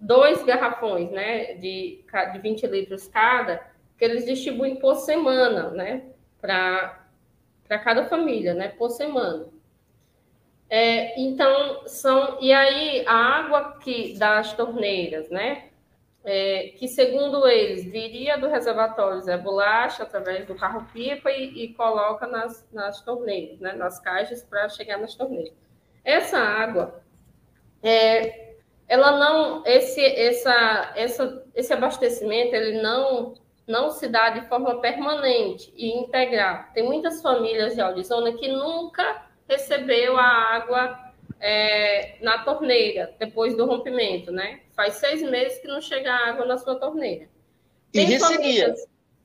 dois 0.00 0.42
garrafões, 0.44 1.10
né, 1.10 1.54
de, 1.54 2.04
de 2.32 2.38
20 2.38 2.66
litros 2.66 3.08
cada, 3.08 3.66
que 3.96 4.04
eles 4.04 4.24
distribuem 4.24 4.76
por 4.76 4.96
semana, 4.96 5.70
né, 5.70 6.06
para 6.40 7.08
cada 7.68 8.06
família, 8.06 8.54
né, 8.54 8.68
por 8.68 8.90
semana. 8.90 9.46
É, 10.70 11.18
então, 11.18 11.86
são. 11.86 12.38
E 12.42 12.52
aí, 12.52 13.02
a 13.06 13.14
água 13.14 13.78
que 13.78 14.18
das 14.18 14.52
torneiras, 14.52 15.30
né? 15.30 15.68
é, 16.24 16.74
que, 16.76 16.86
segundo 16.86 17.48
eles, 17.48 17.84
viria 17.84 18.36
do 18.36 18.48
reservatório 18.48 19.18
Zé 19.22 19.38
Bolacha, 19.38 20.02
através 20.02 20.46
do 20.46 20.54
carro-pipa, 20.54 21.30
e, 21.30 21.64
e, 21.64 21.74
coloca 21.74 22.26
nas, 22.26 22.68
nas 22.70 23.00
torneiras, 23.00 23.58
né, 23.60 23.72
nas 23.72 23.98
caixas, 23.98 24.42
para 24.42 24.68
chegar 24.68 24.98
nas 24.98 25.14
torneiras. 25.14 25.54
Essa 26.04 26.38
água, 26.38 27.02
é, 27.82 28.47
ela 28.88 29.18
não, 29.18 29.62
esse, 29.66 30.04
essa, 30.04 30.92
essa, 30.96 31.44
esse 31.54 31.72
abastecimento, 31.72 32.56
ele 32.56 32.80
não, 32.80 33.34
não 33.66 33.90
se 33.90 34.08
dá 34.08 34.30
de 34.30 34.48
forma 34.48 34.80
permanente 34.80 35.72
e 35.76 35.90
integral. 35.90 36.64
Tem 36.72 36.82
muitas 36.82 37.20
famílias 37.20 37.74
de 37.74 37.82
Arizona 37.82 38.32
que 38.32 38.48
nunca 38.48 39.26
recebeu 39.46 40.16
a 40.16 40.24
água 40.24 40.98
é, 41.38 42.16
na 42.22 42.38
torneira, 42.44 43.14
depois 43.18 43.56
do 43.56 43.66
rompimento, 43.66 44.32
né? 44.32 44.60
Faz 44.74 44.94
seis 44.94 45.22
meses 45.22 45.58
que 45.58 45.68
não 45.68 45.80
chega 45.80 46.10
água 46.10 46.46
na 46.46 46.56
sua 46.56 46.76
torneira. 46.76 47.28
Tem 47.92 48.04
e 48.04 48.06
recebia. 48.06 48.74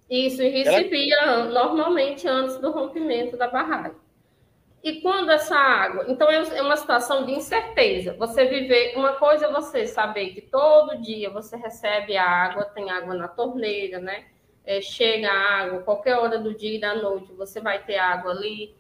Isso, 0.10 0.44
e 0.44 0.50
recebia 0.50 1.18
Ela... 1.22 1.46
normalmente 1.46 2.28
antes 2.28 2.58
do 2.58 2.72
rompimento 2.72 3.38
da 3.38 3.48
barragem. 3.48 4.03
E 4.84 5.00
quando 5.00 5.32
essa 5.32 5.56
água. 5.56 6.04
Então, 6.10 6.30
é, 6.30 6.58
é 6.58 6.62
uma 6.62 6.76
situação 6.76 7.26
de 7.26 7.32
incerteza. 7.32 8.14
Você 8.20 8.46
viver. 8.46 8.94
Uma 8.98 9.14
coisa 9.14 9.46
é 9.46 9.52
você 9.52 9.88
saber 9.88 10.32
que 10.32 10.42
todo 10.42 11.02
dia 11.02 11.30
você 11.30 11.56
recebe 11.56 12.18
água, 12.18 12.66
tem 12.66 12.92
água 12.92 13.16
na 13.16 13.30
torneira, 13.30 14.00
né? 14.00 14.26
É, 14.66 14.82
chega 14.82 15.32
água, 15.32 15.82
qualquer 15.84 16.18
hora 16.18 16.38
do 16.38 16.54
dia 16.54 16.76
e 16.76 16.82
da 16.82 16.96
noite 16.96 17.32
você 17.34 17.62
vai 17.62 17.82
ter 17.84 17.98
água 17.98 18.32
ali. 18.32 18.76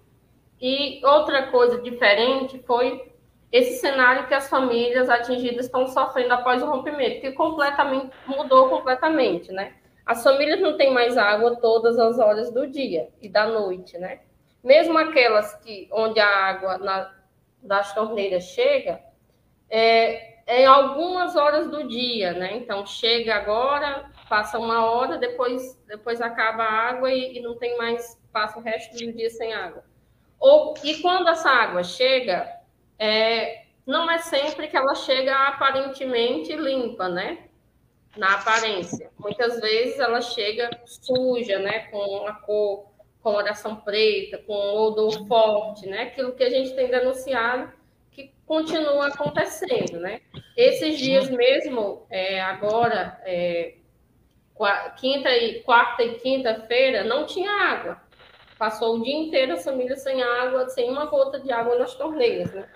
E 0.62 1.02
outra 1.06 1.48
coisa 1.48 1.82
diferente 1.82 2.60
foi 2.60 3.12
esse 3.52 3.80
cenário 3.80 4.28
que 4.28 4.34
as 4.34 4.50
famílias 4.50 5.10
atingidas 5.10 5.66
estão 5.66 5.88
sofrendo 5.88 6.34
após 6.34 6.62
o 6.62 6.66
rompimento, 6.66 7.22
que 7.22 7.32
completamente 7.32 8.12
mudou 8.26 8.68
completamente, 8.70 9.52
né? 9.52 9.76
As 10.06 10.24
famílias 10.24 10.60
não 10.60 10.76
têm 10.76 10.92
mais 10.94 11.18
água 11.18 11.56
todas 11.58 11.98
as 11.98 12.20
horas 12.20 12.52
do 12.52 12.68
dia 12.68 13.10
e 13.22 13.30
da 13.30 13.46
noite, 13.48 13.98
né? 13.98 14.22
Mesmo 14.64 14.98
aquelas 14.98 15.54
que 15.56 15.90
onde 15.92 16.20
a 16.20 16.28
água 16.28 16.78
na, 16.78 17.14
das 17.62 17.94
torneiras 17.94 18.44
chega, 18.46 19.02
é, 19.70 20.42
é 20.46 20.62
em 20.62 20.66
algumas 20.66 21.36
horas 21.36 21.70
do 21.70 21.88
dia, 21.88 22.34
né? 22.34 22.56
Então 22.58 22.86
chega 22.86 23.36
agora, 23.36 24.10
passa 24.30 24.58
uma 24.60 24.86
hora, 24.90 25.18
depois 25.18 25.82
depois 25.88 26.22
acaba 26.22 26.64
a 26.64 26.90
água 26.90 27.12
e, 27.12 27.38
e 27.38 27.42
não 27.42 27.58
tem 27.58 27.78
mais, 27.78 28.22
passa 28.32 28.60
o 28.60 28.62
resto 28.62 28.98
do 28.98 29.12
dia 29.14 29.30
sem 29.30 29.54
água. 29.54 29.84
Ou 30.40 30.74
e 30.84 31.02
quando 31.02 31.30
essa 31.30 31.50
água 31.50 31.84
chega, 31.84 32.50
é, 33.00 33.64
não 33.86 34.10
é 34.10 34.18
sempre 34.20 34.68
que 34.68 34.78
ela 34.78 34.96
chega 34.96 35.36
aparentemente 35.48 36.56
limpa, 36.56 37.10
né? 37.10 37.50
Na 38.16 38.36
aparência. 38.36 39.10
Muitas 39.18 39.60
vezes 39.60 40.00
ela 40.00 40.22
chega 40.22 40.70
suja, 40.86 41.60
né? 41.60 41.88
Com 41.88 42.28
a 42.28 42.34
cor, 42.34 42.93
coloração 43.24 43.78
preta, 43.78 44.38
com 44.38 44.54
odor 44.54 45.26
forte, 45.28 45.88
né? 45.88 46.04
Aquilo 46.04 46.34
que 46.34 46.44
a 46.44 46.50
gente 46.50 46.76
tem 46.76 46.90
denunciado 46.90 47.72
que 48.12 48.32
continua 48.46 49.08
acontecendo, 49.08 50.00
né? 50.00 50.20
Esses 50.56 51.00
dias 51.00 51.30
mesmo, 51.30 52.06
é, 52.10 52.42
agora, 52.42 53.20
é, 53.24 53.76
quinta 54.98 55.30
e 55.36 55.62
quarta 55.64 56.04
e 56.04 56.16
quinta-feira, 56.20 57.06
não 57.06 57.26
tinha 57.26 57.50
água. 57.50 58.02
Passou 58.60 58.98
o 58.98 59.04
dia 59.04 59.16
inteiro 59.16 59.54
as 59.54 59.64
famílias 59.64 60.04
sem 60.04 60.22
água, 60.22 60.70
sem 60.70 60.92
uma 60.92 61.06
gota 61.06 61.40
de 61.40 61.52
água 61.52 61.80
nas 61.80 61.96
torneiras, 61.96 62.52
né? 62.54 62.68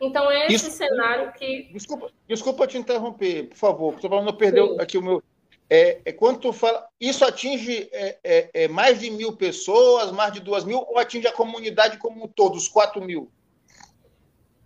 Então, 0.00 0.30
é 0.30 0.46
esse 0.48 0.70
cenário 0.70 1.32
que. 1.32 1.70
Desculpa, 1.72 2.10
desculpa 2.28 2.66
te 2.66 2.76
interromper, 2.76 3.44
por 3.48 3.56
favor, 3.56 3.92
porque 3.92 4.08
não 4.08 4.36
perdeu 4.36 4.78
aqui 4.78 4.98
o 4.98 5.02
meu. 5.02 5.22
É, 5.68 6.00
é, 6.04 6.12
quando 6.12 6.40
tu 6.40 6.52
fala. 6.52 6.86
Isso 7.00 7.24
atinge 7.24 7.88
é, 7.92 8.18
é, 8.22 8.50
é, 8.54 8.68
mais 8.68 9.00
de 9.00 9.10
mil 9.10 9.36
pessoas, 9.36 10.12
mais 10.12 10.32
de 10.32 10.40
duas 10.40 10.64
mil, 10.64 10.78
ou 10.78 10.98
atinge 10.98 11.26
a 11.26 11.32
comunidade 11.32 11.98
como 11.98 12.24
um 12.24 12.28
todo, 12.28 12.56
os 12.56 12.68
quatro 12.68 13.02
mil? 13.02 13.30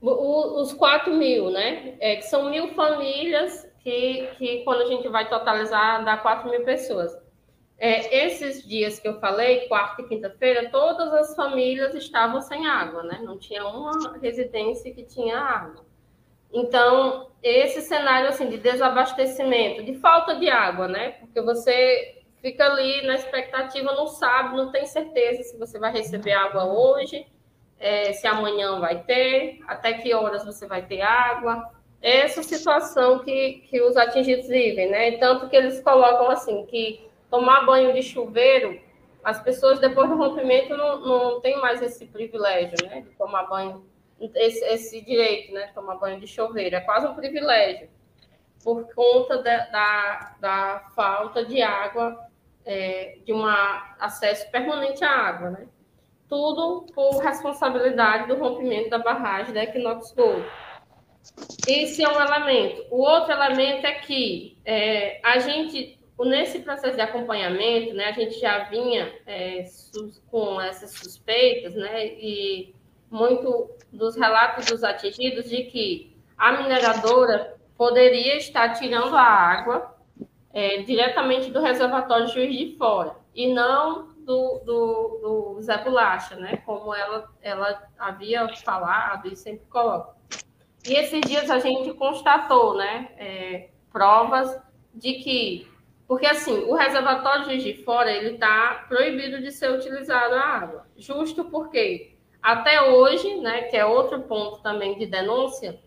O, 0.01 0.61
os 0.61 0.73
quatro 0.73 1.13
mil, 1.15 1.51
né? 1.51 1.97
É, 2.01 2.17
que 2.17 2.23
são 2.23 2.51
mil 2.51 2.75
famílias 2.75 3.67
que, 3.83 4.29
que, 4.39 4.63
quando 4.65 4.83
a 4.83 4.87
gente 4.87 5.09
vai 5.09 5.29
totalizar, 5.29 6.05
dá 6.05 6.17
quatro 6.19 6.51
mil 6.51 6.65
pessoas. 6.65 7.17
É, 7.79 8.27
esses 8.27 8.67
dias 8.67 9.01
que 9.01 9.09
eu 9.09 9.19
falei, 9.21 9.67
quarta 9.67 10.03
e 10.03 10.09
quinta-feira, 10.09 10.69
todas 10.71 11.15
as 11.15 11.35
famílias 11.35 11.95
estavam 11.95 12.43
sem 12.43 12.67
água, 12.67 13.03
né? 13.03 13.21
Não 13.23 13.39
tinha 13.39 13.67
uma 13.67 14.19
residência 14.19 14.93
que 14.93 15.03
tinha 15.03 15.39
água. 15.39 15.90
Então, 16.53 17.31
esse 17.43 17.81
cenário 17.81 18.29
assim 18.29 18.49
de 18.49 18.59
desabastecimento, 18.59 19.85
de 19.85 19.95
falta 19.95 20.37
de 20.37 20.49
água, 20.49 20.89
né? 20.89 21.13
Porque 21.21 21.41
você 21.41 22.21
fica 22.43 22.65
ali 22.67 23.07
na 23.07 23.15
expectativa, 23.15 23.93
não 23.93 24.07
sabe, 24.07 24.57
não 24.57 24.71
tem 24.73 24.87
certeza 24.87 25.43
se 25.43 25.59
você 25.59 25.79
vai 25.79 25.93
receber 25.93 26.33
água 26.33 26.65
hoje, 26.65 27.27
é, 27.79 28.13
se 28.13 28.27
amanhã 28.27 28.79
vai 28.79 29.03
ter, 29.05 29.61
até 29.67 29.95
que 29.95 30.13
horas 30.13 30.45
você 30.45 30.67
vai 30.67 30.83
ter 30.83 31.01
água. 31.01 31.71
Essa 32.03 32.43
situação 32.43 33.21
que, 33.21 33.65
que 33.69 33.81
os 33.83 33.97
atingidos 33.97 34.49
vivem, 34.49 34.91
né? 34.91 35.13
Tanto 35.19 35.49
que 35.49 35.57
eles 35.57 35.81
colocam 35.83 36.31
assim, 36.31 36.67
que 36.67 37.09
tomar 37.31 37.65
banho 37.65 37.93
de 37.93 38.03
chuveiro, 38.03 38.81
as 39.23 39.41
pessoas 39.41 39.79
depois 39.79 40.09
do 40.09 40.17
rompimento 40.17 40.77
não, 40.77 41.01
não 41.01 41.41
tem 41.41 41.59
mais 41.59 41.83
esse 41.83 42.07
privilégio, 42.07 42.77
né? 42.87 43.03
De 43.03 43.11
tomar 43.17 43.45
banho, 43.45 43.85
esse, 44.35 44.65
esse 44.65 45.01
direito, 45.05 45.53
né? 45.53 45.67
De 45.67 45.75
tomar 45.75 45.97
banho 45.97 46.21
de 46.21 46.27
chuveiro. 46.27 46.77
É 46.77 46.81
quase 46.81 47.07
um 47.07 47.15
privilégio, 47.15 47.89
por 48.63 48.93
conta 48.95 49.43
da, 49.43 49.67
da, 49.67 50.37
da 50.41 50.91
falta 50.95 51.45
de 51.45 51.63
água, 51.63 52.19
é, 52.65 53.19
de 53.25 53.33
um 53.33 53.45
acesso 53.99 54.51
permanente 54.51 55.05
à 55.05 55.11
água, 55.11 55.51
né? 55.51 55.67
tudo 56.31 56.87
por 56.95 57.19
responsabilidade 57.19 58.29
do 58.29 58.37
rompimento 58.37 58.89
da 58.89 58.99
barragem 58.99 59.53
da 59.53 59.65
Equinox 59.65 60.13
Gold. 60.13 60.47
Esse 61.67 62.05
é 62.05 62.09
um 62.09 62.21
elemento. 62.21 62.87
O 62.89 63.03
outro 63.03 63.33
elemento 63.33 63.85
é 63.85 63.95
que 63.95 64.57
é, 64.65 65.21
a 65.25 65.41
gente, 65.41 65.99
nesse 66.21 66.61
processo 66.61 66.95
de 66.95 67.03
acompanhamento, 67.03 67.95
né, 67.95 68.07
a 68.07 68.13
gente 68.13 68.39
já 68.39 68.61
vinha 68.71 69.13
é, 69.27 69.65
com 70.31 70.61
essas 70.61 70.93
suspeitas, 70.93 71.75
né, 71.75 72.07
e 72.07 72.75
muito 73.11 73.71
dos 73.93 74.17
relatos 74.17 74.67
dos 74.67 74.85
atingidos 74.85 75.49
de 75.49 75.65
que 75.65 76.17
a 76.39 76.53
mineradora 76.53 77.57
poderia 77.77 78.37
estar 78.37 78.75
tirando 78.75 79.17
a 79.17 79.23
água 79.23 79.97
é, 80.53 80.83
diretamente 80.83 81.51
do 81.51 81.61
reservatório 81.61 82.29
Juiz 82.29 82.57
de 82.57 82.77
Fora 82.77 83.17
e 83.35 83.53
não 83.53 84.11
do, 84.19 84.61
do, 84.65 85.55
do 85.57 85.63
Zé 85.63 85.79
Bolacha, 85.79 86.37
né? 86.37 86.59
Como 86.65 86.95
ela, 86.95 87.29
ela 87.43 87.83
havia 87.99 88.49
falado 88.57 89.29
e 89.29 89.37
sempre 89.37 89.67
coloca. 89.67 90.15
E 90.87 90.95
esses 90.95 91.21
dias 91.23 91.51
a 91.51 91.59
gente 91.59 91.93
constatou, 91.95 92.77
né? 92.77 93.11
É, 93.17 93.71
provas 93.93 94.61
de 94.95 95.15
que, 95.15 95.69
porque 96.07 96.27
assim, 96.27 96.65
o 96.65 96.75
reservatório 96.75 97.45
Juiz 97.45 97.63
de 97.63 97.85
Fora 97.85 98.11
ele 98.11 98.35
está 98.35 98.85
proibido 98.89 99.41
de 99.41 99.51
ser 99.51 99.71
utilizado 99.71 100.35
a 100.35 100.41
água, 100.41 100.87
justo 100.97 101.45
porque 101.45 102.10
até 102.43 102.83
hoje, 102.83 103.41
né? 103.41 103.63
Que 103.63 103.77
é 103.77 103.85
outro 103.85 104.21
ponto 104.23 104.63
também 104.63 104.99
de 104.99 105.07
denúncia, 105.07 105.81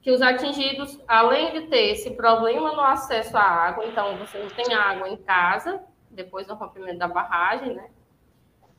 que 0.00 0.10
os 0.10 0.20
atingidos, 0.20 1.00
além 1.06 1.52
de 1.52 1.68
ter 1.68 1.92
esse 1.92 2.10
problema 2.10 2.72
no 2.72 2.80
acesso 2.80 3.36
à 3.36 3.42
água, 3.42 3.86
então 3.86 4.16
você 4.16 4.38
não 4.38 4.50
tem 4.50 4.74
água 4.74 5.08
em 5.08 5.16
casa, 5.16 5.82
depois 6.10 6.46
do 6.46 6.54
rompimento 6.54 6.98
da 6.98 7.08
barragem, 7.08 7.74
né? 7.74 7.88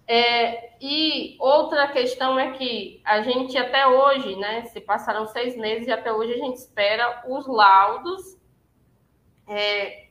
É, 0.06 0.74
e 0.82 1.38
outra 1.40 1.88
questão 1.88 2.38
é 2.38 2.52
que 2.52 3.02
a 3.06 3.22
gente 3.22 3.58
até 3.58 3.88
hoje, 3.88 4.36
né? 4.36 4.66
Se 4.66 4.82
passaram 4.82 5.26
seis 5.28 5.56
meses 5.56 5.88
e 5.88 5.92
até 5.92 6.12
hoje 6.12 6.34
a 6.34 6.38
gente 6.38 6.58
espera 6.58 7.24
os 7.28 7.48
laudos, 7.48 8.38
é, 9.48 10.08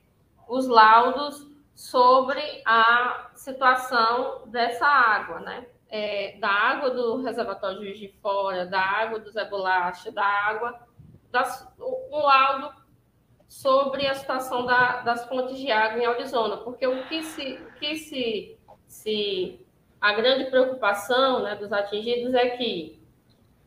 os 0.49 0.67
laudos 0.67 1.47
sobre 1.75 2.43
a 2.65 3.31
situação 3.35 4.45
dessa 4.47 4.87
água, 4.87 5.41
né? 5.41 5.67
É, 5.95 6.39
da 6.39 6.49
água 6.49 6.89
do 6.89 7.21
reservatório 7.21 7.81
de 7.81 7.93
de 7.93 8.09
Fora, 8.23 8.65
da 8.65 8.81
água 8.81 9.19
do 9.19 9.31
Zé 9.31 9.45
Bolacha, 9.45 10.11
da 10.11 10.25
água, 10.25 10.81
das, 11.31 11.71
o 11.79 12.19
laudo 12.19 12.73
sobre 13.47 14.07
a 14.07 14.15
situação 14.15 14.65
da, 14.65 15.03
das 15.03 15.27
fontes 15.29 15.59
de 15.59 15.71
água 15.71 16.03
em 16.03 16.07
Arizona, 16.07 16.57
porque 16.57 16.87
o 16.87 17.05
que 17.05 17.23
se, 17.23 17.61
que 17.79 17.97
se, 17.97 18.57
se 18.87 19.61
a 20.01 20.15
grande 20.15 20.47
preocupação 20.47 21.43
né, 21.43 21.55
dos 21.55 21.71
atingidos 21.71 22.33
é 22.33 22.49
que 22.57 22.99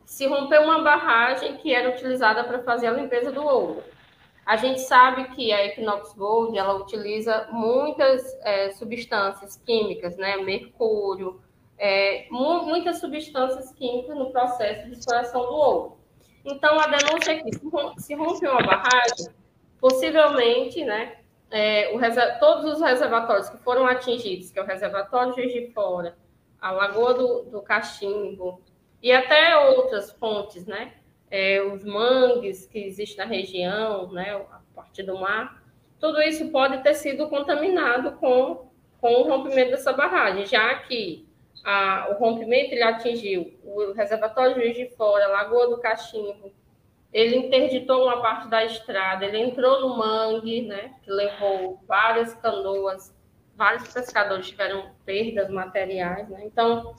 se 0.04 0.26
rompeu 0.26 0.62
uma 0.62 0.82
barragem 0.82 1.56
que 1.58 1.72
era 1.72 1.90
utilizada 1.90 2.42
para 2.42 2.64
fazer 2.64 2.88
a 2.88 2.92
limpeza 2.92 3.30
do 3.30 3.44
ouro. 3.44 3.84
A 4.44 4.56
gente 4.56 4.80
sabe 4.80 5.28
que 5.36 5.52
a 5.52 5.64
Equinox 5.66 6.14
Gold 6.14 6.56
ela 6.58 6.74
utiliza 6.74 7.48
muitas 7.50 8.22
é, 8.42 8.70
substâncias 8.70 9.56
químicas, 9.56 10.16
né, 10.16 10.36
mercúrio, 10.36 11.40
é, 11.78 12.26
muitas 12.30 12.98
substâncias 12.98 13.72
químicas 13.72 14.16
no 14.16 14.30
processo 14.30 14.86
de 14.86 14.92
exploração 14.92 15.42
do 15.42 15.52
ouro. 15.52 15.98
Então, 16.44 16.78
a 16.78 16.86
denúncia 16.86 17.32
é 17.32 17.42
que 17.42 17.50
se 17.98 18.14
rompe 18.14 18.46
uma 18.46 18.62
barragem, 18.62 19.26
possivelmente, 19.80 20.84
né, 20.84 21.18
é, 21.50 21.92
o, 21.94 22.38
todos 22.38 22.74
os 22.74 22.80
reservatórios 22.80 23.48
que 23.48 23.58
foram 23.58 23.86
atingidos, 23.86 24.50
que 24.50 24.58
é 24.58 24.62
o 24.62 24.66
reservatório 24.66 25.34
Juiz 25.34 25.52
de 25.52 25.72
Fora, 25.72 26.16
a 26.60 26.70
Lagoa 26.70 27.14
do, 27.14 27.42
do 27.50 27.62
Cachimbo 27.62 28.60
e 29.02 29.12
até 29.12 29.56
outras 29.68 30.10
fontes, 30.12 30.66
né, 30.66 30.94
é, 31.30 31.60
os 31.62 31.84
mangues 31.84 32.66
que 32.66 32.78
existem 32.78 33.18
na 33.18 33.24
região, 33.24 34.10
né, 34.12 34.32
a 34.50 34.60
partir 34.74 35.02
do 35.02 35.18
mar, 35.18 35.62
tudo 35.98 36.20
isso 36.22 36.48
pode 36.50 36.82
ter 36.82 36.94
sido 36.94 37.28
contaminado 37.28 38.12
com, 38.12 38.70
com 39.00 39.14
o 39.14 39.28
rompimento 39.28 39.72
dessa 39.72 39.92
barragem, 39.92 40.46
já 40.46 40.74
que 40.76 41.25
a, 41.66 42.10
o 42.10 42.14
rompimento 42.14 42.72
ele 42.72 42.82
atingiu 42.84 43.52
o 43.64 43.92
reservatório 43.92 44.54
de 44.54 44.60
Juiz 44.60 44.76
de 44.76 44.96
Fora, 44.96 45.26
Lagoa 45.26 45.68
do 45.68 45.78
Cachimbo, 45.78 46.52
ele 47.12 47.36
interditou 47.36 48.04
uma 48.04 48.22
parte 48.22 48.46
da 48.46 48.64
estrada, 48.64 49.24
ele 49.24 49.38
entrou 49.38 49.80
no 49.80 49.96
mangue, 49.96 50.62
né, 50.62 50.94
que 51.02 51.10
levou 51.10 51.80
várias 51.88 52.34
canoas, 52.34 53.12
vários 53.56 53.92
pescadores 53.92 54.48
tiveram 54.48 54.92
perdas 55.04 55.50
materiais, 55.50 56.28
né? 56.28 56.42
Então, 56.44 56.94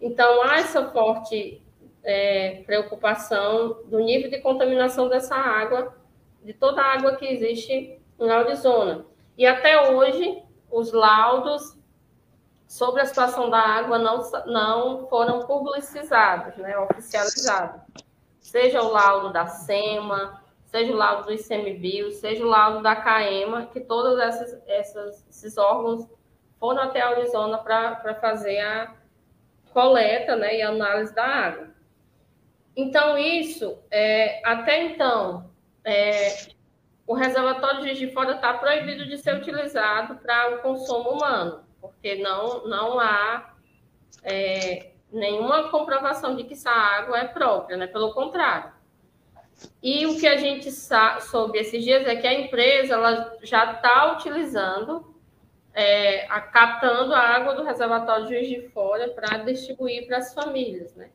então 0.00 0.42
há 0.44 0.60
essa 0.60 0.90
forte 0.92 1.62
é, 2.02 2.62
preocupação 2.64 3.82
do 3.84 3.98
nível 3.98 4.30
de 4.30 4.38
contaminação 4.38 5.10
dessa 5.10 5.34
água, 5.34 5.94
de 6.42 6.54
toda 6.54 6.80
a 6.80 6.94
água 6.94 7.16
que 7.16 7.26
existe 7.26 8.00
em 8.18 8.30
Arizona. 8.30 9.04
E 9.36 9.44
até 9.44 9.90
hoje, 9.90 10.42
os 10.70 10.92
laudos 10.92 11.75
sobre 12.66 13.02
a 13.02 13.06
situação 13.06 13.48
da 13.48 13.58
água 13.58 13.98
não, 13.98 14.20
não 14.46 15.06
foram 15.08 15.46
publicizados, 15.46 16.56
né, 16.56 16.76
oficializados 16.78 17.80
seja 18.46 18.80
o 18.80 18.92
laudo 18.92 19.32
da 19.32 19.46
SEMA, 19.46 20.40
seja 20.66 20.92
o 20.92 20.96
laudo 20.96 21.24
do 21.24 21.32
ICMBio, 21.32 22.12
seja 22.12 22.44
o 22.44 22.48
laudo 22.48 22.80
da 22.80 22.94
CAEMA, 22.94 23.66
que 23.66 23.80
todos 23.80 24.18
esses, 24.20 24.62
esses, 25.28 25.58
órgãos 25.58 26.08
foram 26.60 26.82
até 26.82 27.00
a 27.00 27.08
Arizona 27.08 27.58
para 27.58 28.14
fazer 28.20 28.60
a 28.60 28.94
coleta 29.72 30.36
né, 30.36 30.58
e 30.58 30.62
análise 30.62 31.12
da 31.12 31.24
água. 31.24 31.68
Então, 32.76 33.18
isso, 33.18 33.78
é, 33.90 34.40
até 34.44 34.84
então, 34.84 35.50
é, 35.84 36.46
o 37.04 37.14
reservatório 37.14 37.80
de 37.80 37.86
Juiz 37.88 37.98
de 37.98 38.12
Fora 38.12 38.36
está 38.36 38.54
proibido 38.54 39.06
de 39.06 39.18
ser 39.18 39.34
utilizado 39.34 40.16
para 40.16 40.54
o 40.54 40.58
consumo 40.58 41.10
humano, 41.10 41.65
porque 41.80 42.16
não, 42.16 42.66
não 42.66 42.98
há 42.98 43.54
é, 44.22 44.90
nenhuma 45.12 45.68
comprovação 45.70 46.34
de 46.34 46.44
que 46.44 46.54
essa 46.54 46.70
água 46.70 47.18
é 47.18 47.28
própria, 47.28 47.76
né? 47.76 47.86
Pelo 47.86 48.12
contrário. 48.12 48.72
E 49.82 50.06
o 50.06 50.18
que 50.18 50.26
a 50.26 50.36
gente 50.36 50.70
soube 50.70 51.58
esses 51.58 51.82
dias 51.82 52.06
é 52.06 52.16
que 52.16 52.26
a 52.26 52.34
empresa 52.34 52.94
ela 52.94 53.36
já 53.42 53.72
está 53.72 54.12
utilizando, 54.12 55.14
é, 55.72 56.26
a, 56.26 56.40
captando 56.40 57.14
a 57.14 57.20
água 57.20 57.54
do 57.54 57.62
reservatório 57.62 58.26
de 58.26 58.34
Juiz 58.34 58.48
de 58.48 58.68
Fora 58.68 59.08
para 59.08 59.38
distribuir 59.38 60.06
para 60.06 60.18
as 60.18 60.34
famílias, 60.34 60.94
né? 60.94 61.10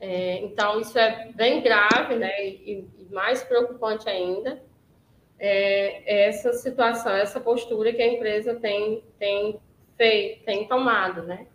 É, 0.00 0.38
então, 0.38 0.80
isso 0.80 0.98
é 0.98 1.30
bem 1.34 1.62
grave, 1.62 2.16
né? 2.16 2.46
E, 2.46 2.86
e 2.98 3.14
mais 3.14 3.42
preocupante 3.42 4.08
ainda, 4.08 4.62
é 5.38 6.26
essa 6.28 6.52
situação, 6.52 7.12
essa 7.12 7.40
postura 7.40 7.92
que 7.92 8.02
a 8.02 8.12
empresa 8.12 8.54
tem, 8.56 9.02
tem 9.18 9.60
feito, 9.96 10.44
tem 10.44 10.66
tomado, 10.68 11.22
né? 11.22 11.46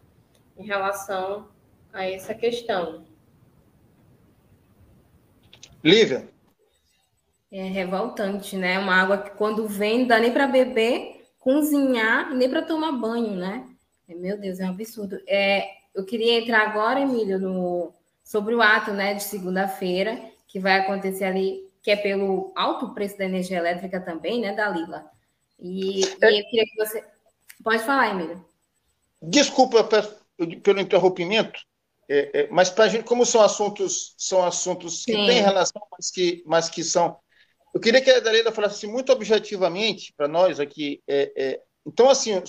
em 0.59 0.65
relação 0.65 1.47
a 1.93 2.05
essa 2.05 2.35
questão. 2.35 3.05
Lívia? 5.81 6.27
É 7.49 7.63
revoltante, 7.63 8.57
né? 8.57 8.77
Uma 8.77 9.01
água 9.01 9.17
que 9.17 9.31
quando 9.31 9.67
vem 9.67 9.99
não 9.99 10.07
dá 10.07 10.19
nem 10.19 10.31
para 10.31 10.45
beber, 10.45 11.25
cozinhar, 11.39 12.35
nem 12.35 12.49
para 12.49 12.61
tomar 12.61 12.91
banho, 12.91 13.35
né? 13.35 13.65
É, 14.07 14.13
meu 14.13 14.37
Deus, 14.37 14.59
é 14.59 14.65
um 14.65 14.71
absurdo. 14.71 15.19
É, 15.25 15.69
eu 15.95 16.05
queria 16.05 16.39
entrar 16.39 16.67
agora, 16.67 16.99
Emílio, 16.99 17.39
no, 17.39 17.93
sobre 18.23 18.53
o 18.53 18.61
ato 18.61 18.91
né, 18.91 19.13
de 19.13 19.23
segunda-feira, 19.23 20.21
que 20.47 20.59
vai 20.59 20.79
acontecer 20.79 21.23
ali, 21.23 21.65
que 21.81 21.89
é 21.89 21.95
pelo 21.95 22.51
alto 22.55 22.93
preço 22.93 23.17
da 23.17 23.25
energia 23.25 23.57
elétrica 23.57 24.01
também, 24.01 24.41
né, 24.41 24.53
Dalila? 24.53 25.09
E, 25.57 26.03
é... 26.21 26.31
e 26.31 26.39
eu 26.39 26.45
queria 26.49 26.65
que 26.65 26.75
você. 26.75 27.03
Pode 27.63 27.83
falar, 27.83 28.09
Emílio. 28.09 28.43
Desculpa, 29.21 29.83
pelo 30.63 30.79
interrompimento, 30.79 31.59
é, 32.07 32.41
é, 32.41 32.47
mas 32.49 32.69
para 32.69 32.85
a 32.85 32.87
gente, 32.87 33.03
como 33.03 33.25
são 33.25 33.41
assuntos, 33.41 34.15
são 34.17 34.43
assuntos 34.43 35.03
que 35.05 35.13
Sim. 35.13 35.25
têm 35.25 35.41
relação, 35.41 35.81
mas 35.91 36.09
que, 36.09 36.43
mas 36.45 36.69
que 36.69 36.83
são. 36.83 37.17
Eu 37.73 37.79
queria 37.79 38.01
que 38.01 38.09
a 38.09 38.19
Dalila 38.19 38.51
falasse 38.51 38.87
muito 38.87 39.11
objetivamente 39.11 40.13
para 40.15 40.27
nós 40.27 40.59
aqui. 40.59 41.03
É, 41.07 41.31
é, 41.35 41.61
então, 41.85 42.09
assim, 42.09 42.41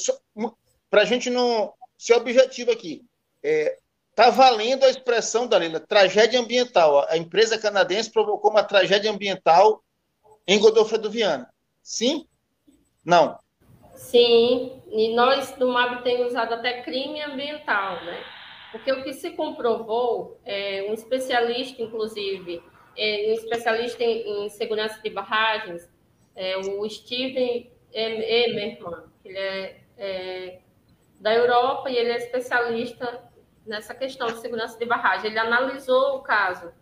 para 0.89 1.03
a 1.03 1.05
gente 1.05 1.29
não 1.29 1.75
ser 1.99 2.15
objetivo 2.15 2.71
aqui, 2.71 3.05
é, 3.43 3.77
Está 4.11 4.29
valendo 4.29 4.85
a 4.85 4.91
expressão, 4.91 5.47
Dalila, 5.47 5.81
tragédia 5.81 6.39
ambiental. 6.39 7.07
A 7.09 7.17
empresa 7.17 7.57
canadense 7.57 8.11
provocou 8.11 8.51
uma 8.51 8.63
tragédia 8.63 9.11
ambiental 9.11 9.83
em 10.47 10.59
Godofredo 10.59 11.11
Viana. 11.11 11.49
Sim? 11.83 12.27
Não. 13.03 13.39
Sim, 14.01 14.83
e 14.91 15.15
nós 15.15 15.53
do 15.53 15.69
MAB 15.69 16.03
temos 16.03 16.29
usado 16.29 16.55
até 16.55 16.83
crime 16.83 17.23
ambiental, 17.23 18.03
né? 18.03 18.25
Porque 18.73 18.91
o 18.91 19.05
que 19.05 19.13
se 19.13 19.33
comprovou, 19.33 20.41
é, 20.45 20.87
um 20.89 20.95
especialista, 20.95 21.83
inclusive, 21.83 22.63
é, 22.97 23.27
um 23.29 23.35
especialista 23.35 24.03
em, 24.03 24.47
em, 24.47 24.49
segurança 24.49 25.01
de 25.03 25.11
barragens, 25.11 25.89
é, 26.35 26.57
o 26.57 26.89
Steven 26.89 27.71
Emerman, 27.93 29.05
ele 29.23 29.39
é, 29.39 29.81
é, 29.99 30.59
da 31.21 31.35
Europa 31.35 31.91
e 31.91 31.97
ele 31.97 32.11
é 32.11 32.17
especialista 32.17 33.23
nessa 33.67 33.95
questão 33.95 34.29
de 34.29 34.41
segurança 34.41 34.79
de 34.79 34.87
barragem. 34.87 35.31
Ele 35.31 35.39
analisou 35.39 36.17
o 36.17 36.23
caso, 36.23 36.73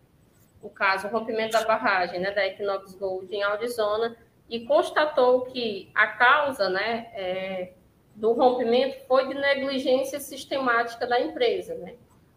o 0.63 0.71
caso, 0.71 1.09
o 1.09 1.11
rompimento 1.11 1.53
da 1.53 1.65
barragem, 1.65 2.21
né, 2.21 2.31
da 2.31 2.47
Equinox 2.47 2.95
Gold 2.95 3.35
em 3.35 3.43
Arizona, 3.43 4.17
e 4.49 4.61
constatou 4.61 5.43
que 5.43 5.91
a 5.95 6.07
causa, 6.07 6.69
né, 6.69 7.11
é, 7.13 7.73
do 8.15 8.33
rompimento 8.33 9.07
foi 9.07 9.29
de 9.29 9.35
negligência 9.35 10.19
sistemática 10.19 11.07
da 11.07 11.21
empresa, 11.21 11.75
né? 11.77 11.95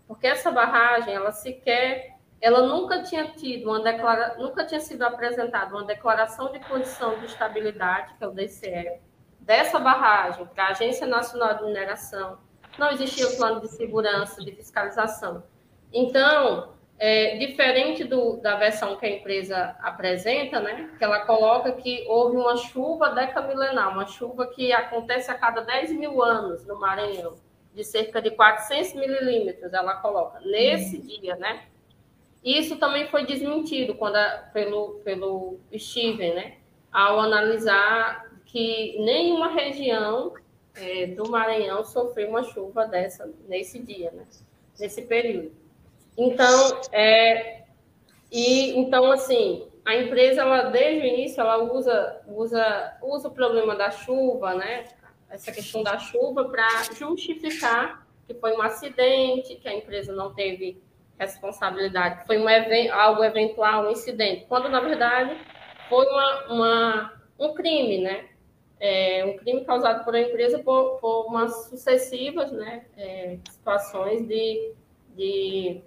Porque 0.07 0.27
essa 0.27 0.51
barragem, 0.51 1.13
ela 1.13 1.31
sequer, 1.31 2.17
ela 2.39 2.67
nunca 2.67 3.01
tinha 3.01 3.31
tido 3.31 3.69
uma 3.69 3.81
declara, 3.81 4.35
nunca 4.37 4.65
tinha 4.65 4.79
sido 4.79 5.03
apresentada 5.03 5.73
uma 5.73 5.85
declaração 5.85 6.51
de 6.51 6.59
condição 6.59 7.17
de 7.19 7.25
estabilidade, 7.25 8.13
que 8.15 8.23
é 8.23 8.27
o 8.27 8.31
DCE, 8.31 8.99
dessa 9.39 9.79
barragem 9.79 10.45
para 10.47 10.65
a 10.65 10.69
Agência 10.69 11.07
Nacional 11.07 11.55
de 11.55 11.63
Mineração. 11.63 12.37
Não 12.77 12.91
existia 12.91 13.27
um 13.27 13.35
plano 13.37 13.61
de 13.61 13.69
segurança, 13.69 14.43
de 14.43 14.51
fiscalização. 14.51 15.43
Então, 15.93 16.73
é, 17.03 17.35
diferente 17.35 18.03
do, 18.03 18.37
da 18.37 18.57
versão 18.57 18.95
que 18.95 19.07
a 19.07 19.09
empresa 19.09 19.75
apresenta, 19.81 20.59
né, 20.59 20.91
que 20.99 21.03
ela 21.03 21.25
coloca 21.25 21.71
que 21.71 22.05
houve 22.07 22.37
uma 22.37 22.55
chuva 22.55 23.09
decamilenar, 23.09 23.91
uma 23.91 24.05
chuva 24.05 24.45
que 24.45 24.71
acontece 24.71 25.31
a 25.31 25.33
cada 25.33 25.61
10 25.61 25.93
mil 25.93 26.21
anos 26.21 26.63
no 26.67 26.79
Maranhão, 26.79 27.33
de 27.73 27.83
cerca 27.83 28.21
de 28.21 28.29
400 28.29 28.93
milímetros, 28.93 29.73
ela 29.73 29.95
coloca, 29.95 30.41
nesse 30.41 30.97
uhum. 30.97 31.01
dia, 31.01 31.35
né? 31.37 31.63
Isso 32.43 32.77
também 32.77 33.07
foi 33.07 33.25
desmentido 33.25 33.95
quando 33.95 34.17
a, 34.17 34.49
pelo, 34.53 35.01
pelo 35.03 35.59
Steven, 35.75 36.35
né, 36.35 36.57
ao 36.91 37.19
analisar 37.19 38.29
que 38.45 38.95
nenhuma 38.99 39.47
região 39.47 40.35
é, 40.75 41.07
do 41.07 41.27
Maranhão 41.31 41.83
sofreu 41.83 42.29
uma 42.29 42.43
chuva 42.43 42.85
dessa 42.85 43.27
nesse 43.47 43.79
dia, 43.79 44.11
né, 44.11 44.27
nesse 44.79 45.01
período. 45.01 45.60
Então, 46.21 46.81
é, 46.91 47.63
e 48.31 48.77
então 48.77 49.11
assim, 49.11 49.67
a 49.83 49.95
empresa 49.95 50.41
ela 50.41 50.69
desde 50.69 51.01
o 51.01 51.09
início 51.09 51.41
ela 51.41 51.63
usa 51.63 52.21
usa 52.27 52.97
usa 53.01 53.27
o 53.27 53.31
problema 53.31 53.75
da 53.75 53.89
chuva, 53.89 54.53
né? 54.53 54.85
Essa 55.31 55.51
questão 55.51 55.81
da 55.81 55.97
chuva 55.97 56.45
para 56.45 56.67
justificar 56.93 58.05
que 58.27 58.35
foi 58.35 58.55
um 58.55 58.61
acidente, 58.61 59.55
que 59.55 59.67
a 59.67 59.73
empresa 59.73 60.13
não 60.13 60.31
teve 60.31 60.79
responsabilidade, 61.17 62.25
foi 62.27 62.37
um 62.37 62.45
algo 62.93 63.23
eventual, 63.23 63.87
um 63.87 63.91
incidente, 63.91 64.45
quando 64.47 64.69
na 64.69 64.79
verdade 64.79 65.35
foi 65.89 66.05
uma, 66.05 66.53
uma 66.53 67.13
um 67.39 67.55
crime, 67.55 67.97
né? 67.99 68.25
É, 68.79 69.25
um 69.25 69.37
crime 69.37 69.65
causado 69.65 70.03
por 70.03 70.15
a 70.15 70.21
empresa 70.21 70.59
por, 70.59 70.99
por 70.99 71.25
umas 71.25 71.69
sucessivas 71.69 72.51
né, 72.51 72.85
é, 72.97 73.37
situações 73.47 74.27
de, 74.27 74.73
de 75.15 75.81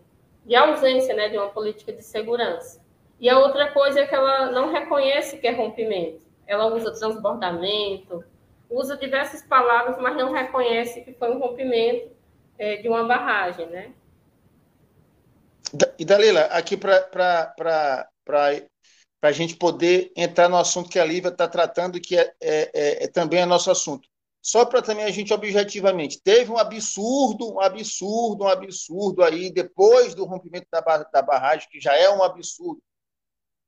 de 0.45 0.55
ausência 0.55 1.15
né, 1.15 1.29
de 1.29 1.37
uma 1.37 1.49
política 1.49 1.93
de 1.93 2.03
segurança. 2.03 2.83
E 3.19 3.29
a 3.29 3.39
outra 3.39 3.73
coisa 3.73 4.01
é 4.01 4.07
que 4.07 4.15
ela 4.15 4.51
não 4.51 4.73
reconhece 4.73 5.39
que 5.39 5.47
é 5.47 5.53
rompimento. 5.53 6.23
Ela 6.47 6.67
usa 6.67 6.93
transbordamento, 6.93 8.25
usa 8.69 8.97
diversas 8.97 9.43
palavras, 9.43 9.97
mas 9.99 10.17
não 10.17 10.33
reconhece 10.33 11.01
que 11.03 11.13
foi 11.15 11.31
um 11.31 11.39
rompimento 11.39 12.11
é, 12.59 12.77
de 12.77 12.89
uma 12.89 13.05
barragem, 13.05 13.67
né? 13.67 13.93
E 15.99 16.05
Dalila, 16.05 16.43
aqui 16.43 16.77
para 16.77 18.07
a 19.23 19.33
gente 19.33 19.57
poder 19.57 20.13
entrar 20.17 20.49
no 20.49 20.57
assunto 20.57 20.91
que 20.91 20.99
a 20.99 21.05
Lívia 21.05 21.31
está 21.31 21.49
tratando, 21.49 22.01
que 22.01 22.17
é, 22.17 22.33
é, 22.41 22.71
é, 22.75 23.05
é 23.05 23.09
também 23.09 23.41
é 23.41 23.47
nosso 23.47 23.71
assunto 23.71 24.09
só 24.45 24.67
para 24.67 24.83
também 24.83 25.07
a 25.07 25.11
gente 25.11 25.33
objetivamente, 25.33 26.21
teve 26.23 26.53
um 26.53 26.59
absurdo, 26.59 27.55
um 27.55 27.61
absurdo, 27.61 28.45
um 28.45 28.49
absurdo 28.49 29.23
aí, 29.23 29.51
depois 29.51 30.15
do 30.15 30.27
rompimento 30.27 30.67
da, 30.71 30.81
da 30.81 31.23
barragem, 31.23 31.67
que 31.71 31.81
já 31.81 31.97
é 31.97 32.11
um 32.11 32.23
absurdo 32.23 32.83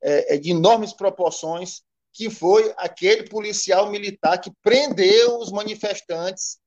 é, 0.02 0.34
é 0.34 0.38
de 0.38 0.50
enormes 0.50 0.92
proporções, 0.92 1.80
que 2.12 2.28
foi 2.28 2.74
aquele 2.76 3.26
policial 3.26 3.90
militar 3.90 4.38
que 4.38 4.52
prendeu 4.62 5.38
os 5.38 5.50
manifestantes 5.50 6.58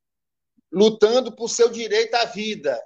lutando 0.71 1.35
por 1.35 1.47
seu 1.47 1.69
direito 1.69 2.15
à 2.15 2.25
vida. 2.25 2.83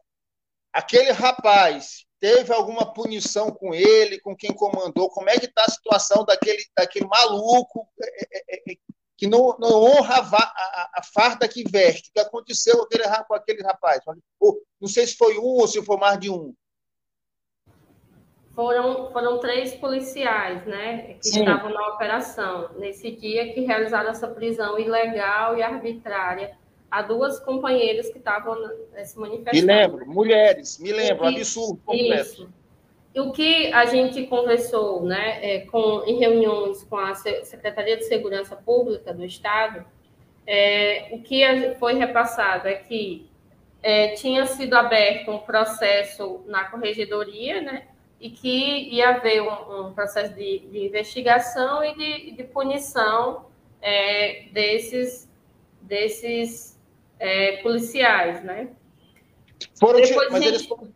Aquele 0.73 1.11
rapaz 1.11 2.05
teve 2.19 2.51
alguma 2.53 2.93
punição 2.93 3.49
com 3.49 3.73
ele, 3.73 4.19
com 4.19 4.35
quem 4.35 4.53
comandou? 4.53 5.09
Como 5.09 5.29
é 5.29 5.39
que 5.39 5.45
está 5.45 5.63
a 5.63 5.71
situação 5.71 6.25
daquele, 6.25 6.65
daquele 6.77 7.05
maluco 7.05 7.87
é, 8.01 8.55
é, 8.55 8.71
é, 8.71 8.75
que 9.23 9.29
não, 9.29 9.55
não 9.57 9.81
honra 9.81 10.15
a, 10.15 10.37
a, 10.37 10.89
a, 10.95 11.03
farda 11.13 11.47
que 11.47 11.63
veste. 11.63 12.09
O 12.09 12.13
que 12.13 12.19
aconteceu 12.19 12.75
com 12.75 12.83
aquele, 12.83 13.03
com 13.25 13.33
aquele 13.33 13.63
rapaz? 13.63 14.01
Não 14.81 14.87
sei 14.89 15.07
se 15.07 15.15
foi 15.15 15.37
um 15.37 15.61
ou 15.61 15.65
se 15.65 15.81
foi 15.81 15.95
mais 15.95 16.19
de 16.19 16.29
um. 16.29 16.53
Foram, 18.53 19.09
foram 19.13 19.39
três 19.39 19.73
policiais, 19.75 20.65
né, 20.65 21.13
que 21.13 21.27
Sim. 21.27 21.39
estavam 21.39 21.71
na 21.71 21.87
operação 21.87 22.69
nesse 22.77 23.11
dia 23.11 23.53
que 23.53 23.61
realizaram 23.61 24.09
essa 24.09 24.27
prisão 24.27 24.77
ilegal 24.77 25.57
e 25.57 25.63
arbitrária 25.63 26.55
a 26.91 27.01
duas 27.01 27.39
companheiras 27.39 28.11
que 28.11 28.17
estavam 28.17 28.55
se 29.05 29.17
manifestando. 29.17 29.55
Me 29.55 29.61
lembro, 29.61 30.05
mulheres, 30.05 30.77
me 30.77 30.91
lembro, 30.91 31.25
absurdo 31.25 31.81
completo. 31.83 32.29
Isso 32.29 32.49
o 33.15 33.31
que 33.31 33.71
a 33.71 33.85
gente 33.85 34.25
conversou 34.25 35.03
né, 35.03 35.39
é, 35.41 35.59
com, 35.61 36.03
em 36.05 36.17
reuniões 36.17 36.83
com 36.83 36.97
a 36.97 37.13
Secretaria 37.13 37.97
de 37.97 38.05
Segurança 38.05 38.55
Pública 38.55 39.13
do 39.13 39.23
Estado, 39.23 39.85
é, 40.45 41.09
o 41.11 41.21
que 41.21 41.75
foi 41.79 41.93
repassado 41.93 42.67
é 42.67 42.73
que 42.73 43.29
é, 43.81 44.09
tinha 44.15 44.45
sido 44.45 44.73
aberto 44.75 45.31
um 45.31 45.39
processo 45.39 46.41
na 46.47 46.65
corregedoria, 46.65 47.61
né, 47.61 47.87
e 48.19 48.29
que 48.29 48.89
ia 48.89 49.09
haver 49.09 49.41
um, 49.41 49.87
um 49.87 49.93
processo 49.93 50.33
de, 50.33 50.59
de, 50.59 50.85
investigação 50.85 51.83
e 51.83 51.93
de, 51.95 52.31
de 52.31 52.43
punição 52.45 53.45
é, 53.81 54.45
desses, 54.53 55.29
desses 55.81 56.79
é, 57.19 57.57
policiais, 57.57 58.41
né? 58.43 58.69
Foram, 59.77 60.01
Depois, 60.01 60.31
mas 60.31 60.43
gente... 60.43 60.55
eles 60.55 60.65
foram 60.65 60.89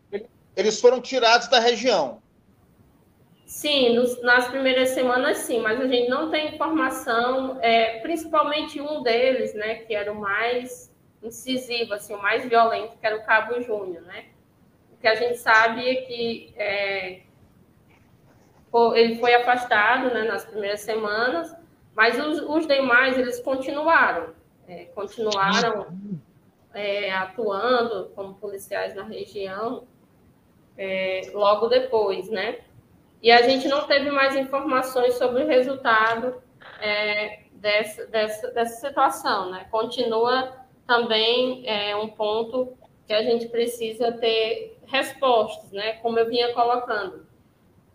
eles 0.58 0.80
foram 0.80 1.00
tirados 1.00 1.46
da 1.46 1.60
região. 1.60 2.20
Sim, 3.46 3.94
nos, 3.94 4.20
nas 4.22 4.48
primeiras 4.48 4.90
semanas 4.90 5.38
sim, 5.38 5.60
mas 5.60 5.80
a 5.80 5.86
gente 5.86 6.10
não 6.10 6.30
tem 6.30 6.54
informação, 6.54 7.58
é, 7.62 8.00
principalmente 8.00 8.80
um 8.80 9.02
deles, 9.02 9.54
né, 9.54 9.76
que 9.76 9.94
era 9.94 10.12
o 10.12 10.20
mais 10.20 10.92
incisivo, 11.22 11.94
assim, 11.94 12.12
o 12.12 12.20
mais 12.20 12.44
violento, 12.44 12.98
que 12.98 13.06
era 13.06 13.16
o 13.16 13.24
Cabo 13.24 13.60
Júnior, 13.62 14.02
né? 14.02 14.26
O 14.92 14.96
que 15.00 15.06
a 15.06 15.14
gente 15.14 15.38
sabe 15.38 15.88
é 15.88 15.94
que 16.02 16.52
é, 16.56 17.20
ele 18.96 19.18
foi 19.18 19.34
afastado 19.34 20.12
né, 20.12 20.24
nas 20.24 20.44
primeiras 20.44 20.80
semanas, 20.80 21.54
mas 21.94 22.18
os, 22.18 22.40
os 22.40 22.66
demais, 22.66 23.16
eles 23.16 23.40
continuaram, 23.40 24.34
é, 24.66 24.86
continuaram 24.86 25.86
é, 26.74 27.12
atuando 27.12 28.10
como 28.14 28.34
policiais 28.34 28.94
na 28.94 29.04
região, 29.04 29.86
é, 30.78 31.30
logo 31.34 31.66
depois, 31.66 32.30
né? 32.30 32.60
E 33.20 33.32
a 33.32 33.42
gente 33.42 33.66
não 33.66 33.86
teve 33.86 34.10
mais 34.10 34.36
informações 34.36 35.14
sobre 35.14 35.42
o 35.42 35.46
resultado 35.46 36.40
é, 36.80 37.40
dessa, 37.52 38.06
dessa, 38.06 38.50
dessa 38.52 38.88
situação, 38.88 39.50
né? 39.50 39.66
Continua 39.70 40.56
também 40.86 41.68
é, 41.68 41.96
um 41.96 42.08
ponto 42.08 42.78
que 43.06 43.12
a 43.12 43.22
gente 43.22 43.48
precisa 43.48 44.12
ter 44.12 44.78
respostas, 44.86 45.72
né? 45.72 45.94
Como 45.94 46.18
eu 46.18 46.28
vinha 46.28 46.54
colocando. 46.54 47.26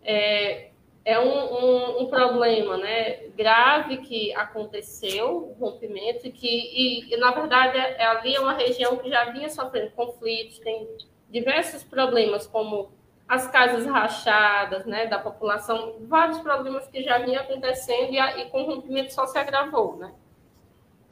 É, 0.02 0.68
é 1.04 1.18
um, 1.18 1.24
um, 1.26 2.02
um, 2.02 2.06
problema 2.06 2.78
né, 2.78 3.26
grave 3.36 3.98
que 3.98 4.32
aconteceu, 4.34 5.50
o 5.50 5.52
rompimento, 5.60 6.30
que, 6.32 6.46
e, 6.46 7.12
e 7.12 7.16
na 7.18 7.30
verdade, 7.30 7.76
é, 7.76 8.04
ali 8.06 8.34
é 8.34 8.40
uma 8.40 8.54
região 8.54 8.96
que 8.96 9.10
já 9.10 9.30
vinha 9.30 9.50
sofrendo 9.50 9.90
conflitos, 9.90 10.58
tem 10.60 10.88
diversos 11.34 11.82
problemas, 11.82 12.46
como 12.46 12.92
as 13.26 13.48
casas 13.48 13.84
rachadas 13.86 14.86
né, 14.86 15.06
da 15.06 15.18
população, 15.18 15.96
vários 16.02 16.38
problemas 16.38 16.86
que 16.86 17.02
já 17.02 17.18
vinham 17.18 17.42
acontecendo 17.42 18.12
e, 18.12 18.18
a, 18.20 18.38
e 18.38 18.50
com 18.50 18.62
o 18.62 18.66
rompimento 18.66 19.12
só 19.12 19.26
se 19.26 19.36
agravou. 19.36 19.96
Né? 19.96 20.12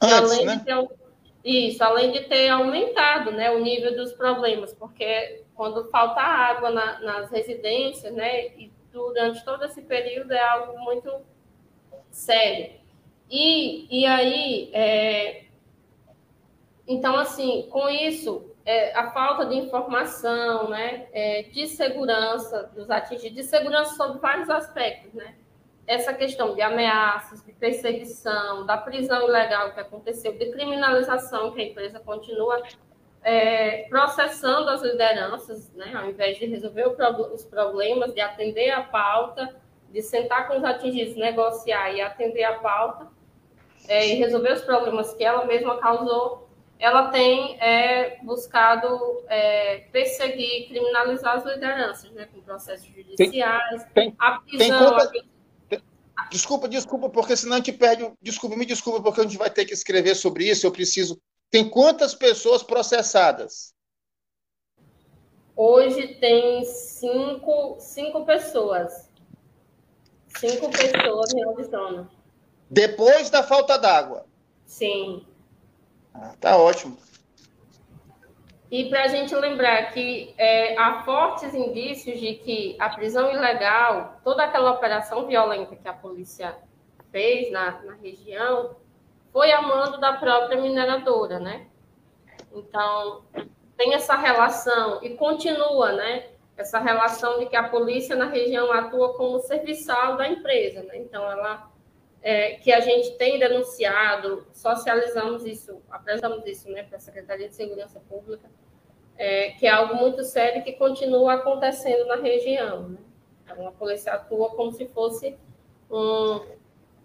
Antes, 0.01 0.31
além, 0.31 0.45
né? 0.45 0.55
de 0.55 0.63
ter, 0.63 0.89
Isso, 1.43 1.83
além 1.83 2.11
de 2.13 2.21
ter 2.21 2.47
aumentado 2.47 3.31
né, 3.31 3.51
o 3.51 3.59
nível 3.59 3.97
dos 3.97 4.13
problemas, 4.13 4.73
porque 4.73 5.43
quando 5.53 5.89
falta 5.89 6.21
água 6.21 6.71
na, 6.71 6.99
nas 7.01 7.29
residências, 7.29 8.13
né, 8.13 8.47
e 8.55 8.71
durante 8.93 9.43
todo 9.43 9.65
esse 9.65 9.81
período 9.81 10.31
é 10.31 10.41
algo 10.41 10.79
muito 10.79 11.11
sério. 12.09 12.75
E, 13.29 13.87
e 13.89 14.05
aí, 14.05 14.69
é, 14.71 15.43
então, 16.87 17.17
assim, 17.17 17.67
com 17.69 17.89
isso, 17.89 18.52
é, 18.65 18.95
a 18.95 19.11
falta 19.11 19.45
de 19.45 19.55
informação, 19.55 20.69
né, 20.69 21.07
é, 21.11 21.43
de 21.43 21.67
segurança 21.67 22.71
dos 22.75 22.89
atingidos, 22.89 23.35
de 23.35 23.43
segurança 23.43 23.95
sobre 23.95 24.19
vários 24.19 24.49
aspectos, 24.49 25.13
né? 25.13 25.35
Essa 25.85 26.13
questão 26.13 26.55
de 26.55 26.61
ameaças, 26.61 27.43
de 27.43 27.51
perseguição, 27.51 28.65
da 28.65 28.77
prisão 28.77 29.27
ilegal 29.27 29.73
que 29.73 29.81
aconteceu, 29.81 30.31
de 30.31 30.49
criminalização 30.49 31.51
que 31.51 31.61
a 31.61 31.65
empresa 31.65 31.99
continua 31.99 32.63
é, 33.21 33.85
processando 33.89 34.69
as 34.69 34.81
lideranças, 34.81 35.71
né, 35.73 35.93
ao 35.95 36.09
invés 36.09 36.37
de 36.37 36.45
resolver 36.45 36.87
os 36.87 37.43
problemas, 37.43 38.13
de 38.13 38.21
atender 38.21 38.69
a 38.71 38.83
pauta, 38.83 39.55
de 39.89 40.01
sentar 40.01 40.47
com 40.47 40.57
os 40.57 40.63
atingidos, 40.63 41.15
negociar 41.15 41.91
e 41.91 42.01
atender 42.01 42.43
a 42.43 42.59
pauta, 42.59 43.07
é, 43.87 44.07
e 44.07 44.15
resolver 44.15 44.53
os 44.53 44.61
problemas 44.61 45.13
que 45.13 45.23
ela 45.23 45.45
mesma 45.45 45.77
causou, 45.77 46.49
ela 46.79 47.09
tem 47.09 47.57
é, 47.61 48.17
buscado 48.23 49.23
é, 49.27 49.85
perseguir, 49.91 50.67
criminalizar 50.67 51.37
as 51.37 51.45
lideranças, 51.45 52.11
né, 52.11 52.27
com 52.33 52.41
processos 52.41 52.87
judiciais, 52.87 53.83
tem, 53.93 54.11
tem, 54.11 54.15
a 54.19 54.39
prisão. 54.39 55.09
Tem 55.11 55.23
desculpa, 56.29 56.67
desculpa, 56.67 57.09
porque 57.09 57.35
senão 57.35 57.55
a 57.55 57.57
gente 57.57 57.71
perde. 57.73 58.11
Desculpa, 58.21 58.55
me 58.55 58.65
desculpa, 58.65 59.01
porque 59.01 59.21
a 59.21 59.23
gente 59.23 59.37
vai 59.37 59.49
ter 59.49 59.65
que 59.65 59.73
escrever 59.73 60.15
sobre 60.15 60.49
isso. 60.49 60.65
Eu 60.65 60.71
preciso. 60.71 61.19
Tem 61.49 61.69
quantas 61.69 62.15
pessoas 62.15 62.63
processadas? 62.63 63.73
Hoje 65.55 66.15
tem 66.15 66.65
cinco, 66.65 67.77
cinco 67.79 68.25
pessoas. 68.25 69.09
Cinco 70.39 70.69
pessoas 70.71 71.33
em 71.33 71.43
Arizona. 71.47 72.09
Depois 72.69 73.29
da 73.29 73.43
falta 73.43 73.77
d'água? 73.77 74.25
Sim. 74.65 75.23
Tá 76.39 76.57
ótimo. 76.57 76.97
E 78.71 78.89
para 78.89 79.03
a 79.03 79.07
gente 79.07 79.35
lembrar 79.35 79.91
que 79.91 80.33
é, 80.37 80.75
há 80.77 81.03
fortes 81.03 81.53
indícios 81.53 82.19
de 82.19 82.33
que 82.35 82.75
a 82.79 82.89
prisão 82.89 83.31
ilegal, 83.31 84.19
toda 84.23 84.43
aquela 84.43 84.71
operação 84.71 85.27
violenta 85.27 85.75
que 85.75 85.87
a 85.87 85.93
polícia 85.93 86.57
fez 87.11 87.51
na, 87.51 87.83
na 87.83 87.93
região, 87.93 88.75
foi 89.31 89.51
a 89.51 89.61
mando 89.61 89.99
da 89.99 90.13
própria 90.13 90.59
mineradora, 90.59 91.39
né? 91.39 91.67
Então, 92.51 93.23
tem 93.77 93.93
essa 93.93 94.15
relação 94.15 95.03
e 95.03 95.11
continua, 95.11 95.91
né? 95.91 96.29
Essa 96.57 96.79
relação 96.79 97.39
de 97.39 97.45
que 97.47 97.55
a 97.55 97.69
polícia 97.69 98.15
na 98.15 98.25
região 98.25 98.71
atua 98.71 99.13
como 99.13 99.39
serviçal 99.39 100.17
da 100.17 100.27
empresa, 100.27 100.81
né? 100.83 100.97
Então, 100.97 101.31
ela 101.31 101.71
é, 102.23 102.51
que 102.53 102.71
a 102.71 102.79
gente 102.79 103.11
tem 103.17 103.37
denunciado, 103.37 104.47
socializamos 104.53 105.45
isso, 105.45 105.81
apresentamos 105.91 106.45
isso 106.45 106.71
né, 106.71 106.83
para 106.83 106.95
a 106.95 107.01
Secretaria 107.01 107.49
de 107.49 107.53
Segurança 107.53 107.99
Pública, 108.07 108.49
é, 109.17 109.51
que 109.51 109.67
é 109.67 109.69
algo 109.69 109.95
muito 109.95 110.23
sério 110.23 110.63
que 110.63 110.71
continua 110.71 111.33
acontecendo 111.33 112.05
na 112.07 112.15
região. 112.15 112.89
Né? 112.89 112.97
Então, 113.43 113.67
a 113.67 113.71
polícia 113.73 114.13
atua 114.13 114.51
como 114.51 114.71
se 114.71 114.87
fosse 114.87 115.37
um, 115.91 116.39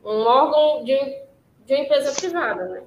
um 0.04 0.24
órgão 0.24 0.84
de, 0.84 0.96
de 1.66 1.74
uma 1.74 1.82
empresa 1.82 2.14
privada, 2.14 2.68
né? 2.68 2.84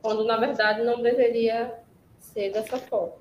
quando, 0.00 0.24
na 0.24 0.38
verdade, 0.38 0.82
não 0.82 1.02
deveria 1.02 1.78
ser 2.18 2.50
dessa 2.50 2.78
forma. 2.78 3.16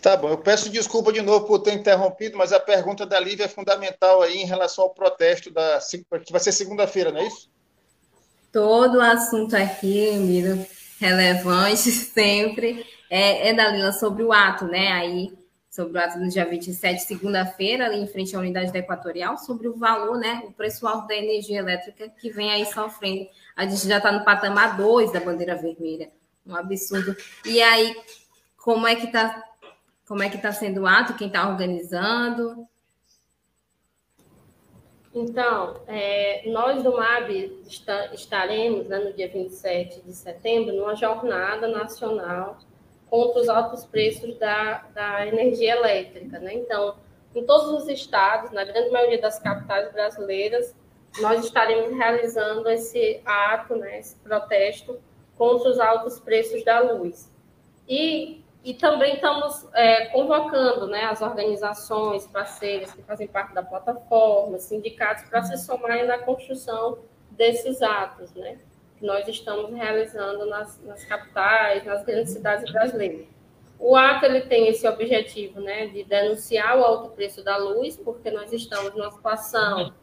Tá 0.00 0.16
bom, 0.16 0.30
eu 0.30 0.38
peço 0.38 0.70
desculpa 0.70 1.12
de 1.12 1.20
novo 1.20 1.46
por 1.46 1.58
ter 1.58 1.74
interrompido, 1.74 2.38
mas 2.38 2.54
a 2.54 2.60
pergunta 2.60 3.04
da 3.04 3.20
Lívia 3.20 3.44
é 3.44 3.48
fundamental 3.48 4.22
aí 4.22 4.38
em 4.38 4.46
relação 4.46 4.84
ao 4.84 4.94
protesto 4.94 5.50
da 5.50 5.78
que 6.24 6.32
vai 6.32 6.40
ser 6.40 6.52
segunda-feira, 6.52 7.12
não 7.12 7.20
é 7.20 7.26
isso? 7.26 7.50
Todo 8.50 8.96
o 8.96 9.02
assunto 9.02 9.54
aqui, 9.54 10.12
Miro, 10.12 10.64
relevante 10.98 11.90
sempre, 11.92 12.86
é, 13.10 13.50
é 13.50 13.54
da 13.54 13.92
sobre 13.92 14.22
o 14.22 14.32
ato, 14.32 14.64
né? 14.64 14.88
Aí, 14.92 15.32
sobre 15.70 15.98
o 15.98 16.02
ato 16.02 16.18
do 16.18 16.28
dia 16.28 16.46
27, 16.46 17.02
segunda-feira, 17.02 17.84
ali 17.84 18.00
em 18.00 18.06
frente 18.06 18.34
à 18.34 18.38
unidade 18.38 18.72
da 18.72 18.78
Equatorial, 18.78 19.36
sobre 19.36 19.68
o 19.68 19.76
valor, 19.76 20.18
né? 20.18 20.42
O 20.46 20.52
preço 20.52 20.86
alto 20.86 21.08
da 21.08 21.14
energia 21.14 21.58
elétrica 21.58 22.08
que 22.08 22.30
vem 22.30 22.50
aí 22.50 22.64
sofrendo. 22.64 23.28
A 23.54 23.66
gente 23.66 23.86
já 23.86 23.98
está 23.98 24.10
no 24.10 24.24
patamar 24.24 24.78
2 24.78 25.12
da 25.12 25.20
bandeira 25.20 25.56
vermelha. 25.56 26.10
Um 26.46 26.56
absurdo. 26.56 27.14
E 27.44 27.60
aí, 27.62 27.94
como 28.56 28.86
é 28.86 28.96
que 28.96 29.06
está 29.06 29.49
como 30.10 30.24
é 30.24 30.28
que 30.28 30.34
está 30.34 30.50
sendo 30.50 30.80
o 30.80 30.86
ato? 30.88 31.14
Quem 31.14 31.28
está 31.28 31.48
organizando? 31.48 32.66
Então, 35.14 35.82
é, 35.86 36.50
nós 36.50 36.82
do 36.82 36.96
MAB 36.96 37.30
está, 37.68 38.06
estaremos 38.12 38.88
né, 38.88 38.98
no 38.98 39.12
dia 39.12 39.28
27 39.28 40.00
de 40.00 40.12
setembro 40.12 40.74
numa 40.74 40.96
jornada 40.96 41.68
nacional 41.68 42.58
contra 43.08 43.40
os 43.40 43.48
altos 43.48 43.84
preços 43.84 44.36
da, 44.36 44.84
da 44.92 45.28
energia 45.28 45.76
elétrica. 45.76 46.40
Né? 46.40 46.54
Então, 46.54 46.96
em 47.32 47.46
todos 47.46 47.80
os 47.80 47.88
estados, 47.88 48.50
na 48.50 48.64
grande 48.64 48.90
maioria 48.90 49.20
das 49.20 49.38
capitais 49.38 49.92
brasileiras, 49.92 50.74
nós 51.20 51.44
estaremos 51.44 51.96
realizando 51.96 52.68
esse 52.68 53.20
ato, 53.24 53.76
né, 53.76 54.00
esse 54.00 54.16
protesto 54.16 54.98
contra 55.38 55.70
os 55.70 55.78
altos 55.78 56.18
preços 56.18 56.64
da 56.64 56.80
luz. 56.80 57.32
E 57.88 58.39
e 58.62 58.74
também 58.74 59.14
estamos 59.14 59.66
é, 59.72 60.06
convocando 60.06 60.86
né, 60.86 61.04
as 61.04 61.22
organizações 61.22 62.26
parceiras 62.26 62.92
que 62.92 63.02
fazem 63.02 63.26
parte 63.26 63.54
da 63.54 63.62
plataforma, 63.62 64.58
sindicatos, 64.58 65.24
para 65.30 65.42
se 65.42 65.56
somarem 65.64 66.06
na 66.06 66.18
construção 66.18 66.98
desses 67.30 67.80
atos, 67.80 68.34
né, 68.34 68.58
que 68.98 69.06
nós 69.06 69.26
estamos 69.26 69.72
realizando 69.72 70.44
nas, 70.44 70.78
nas 70.84 71.02
capitais, 71.04 71.84
nas 71.84 72.04
grandes 72.04 72.32
cidades 72.32 72.70
brasileiras. 72.70 73.26
O 73.78 73.96
ato 73.96 74.26
ele 74.26 74.42
tem 74.42 74.68
esse 74.68 74.86
objetivo 74.86 75.58
né, 75.58 75.86
de 75.86 76.04
denunciar 76.04 76.78
o 76.78 76.84
alto 76.84 77.08
preço 77.10 77.42
da 77.42 77.56
luz, 77.56 77.96
porque 77.96 78.30
nós 78.30 78.52
estamos 78.52 78.94
numa 78.94 79.10
situação 79.10 79.94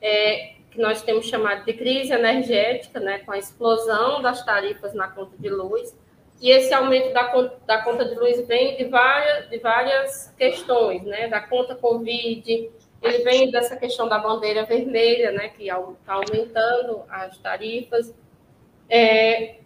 é, 0.00 0.54
que 0.70 0.80
nós 0.80 1.02
temos 1.02 1.26
chamado 1.26 1.66
de 1.66 1.74
crise 1.74 2.14
energética, 2.14 2.98
né, 2.98 3.18
com 3.18 3.32
a 3.32 3.38
explosão 3.38 4.22
das 4.22 4.42
tarifas 4.42 4.94
na 4.94 5.08
conta 5.08 5.36
de 5.36 5.50
luz 5.50 5.94
e 6.40 6.50
esse 6.50 6.72
aumento 6.74 7.12
da, 7.12 7.32
da 7.66 7.82
conta 7.82 8.04
de 8.04 8.14
luz 8.14 8.46
vem 8.46 8.76
de 8.76 8.84
várias, 8.84 9.48
de 9.48 9.58
várias 9.58 10.34
questões, 10.36 11.02
né? 11.02 11.28
Da 11.28 11.40
conta 11.40 11.74
Covid, 11.74 12.70
ele 13.02 13.18
vem 13.24 13.50
dessa 13.50 13.76
questão 13.76 14.08
da 14.08 14.18
bandeira 14.18 14.64
vermelha, 14.64 15.32
né? 15.32 15.48
Que 15.48 15.68
está 15.68 16.12
aumentando 16.12 17.04
as 17.08 17.38
tarifas. 17.38 18.14
É, 18.88 19.56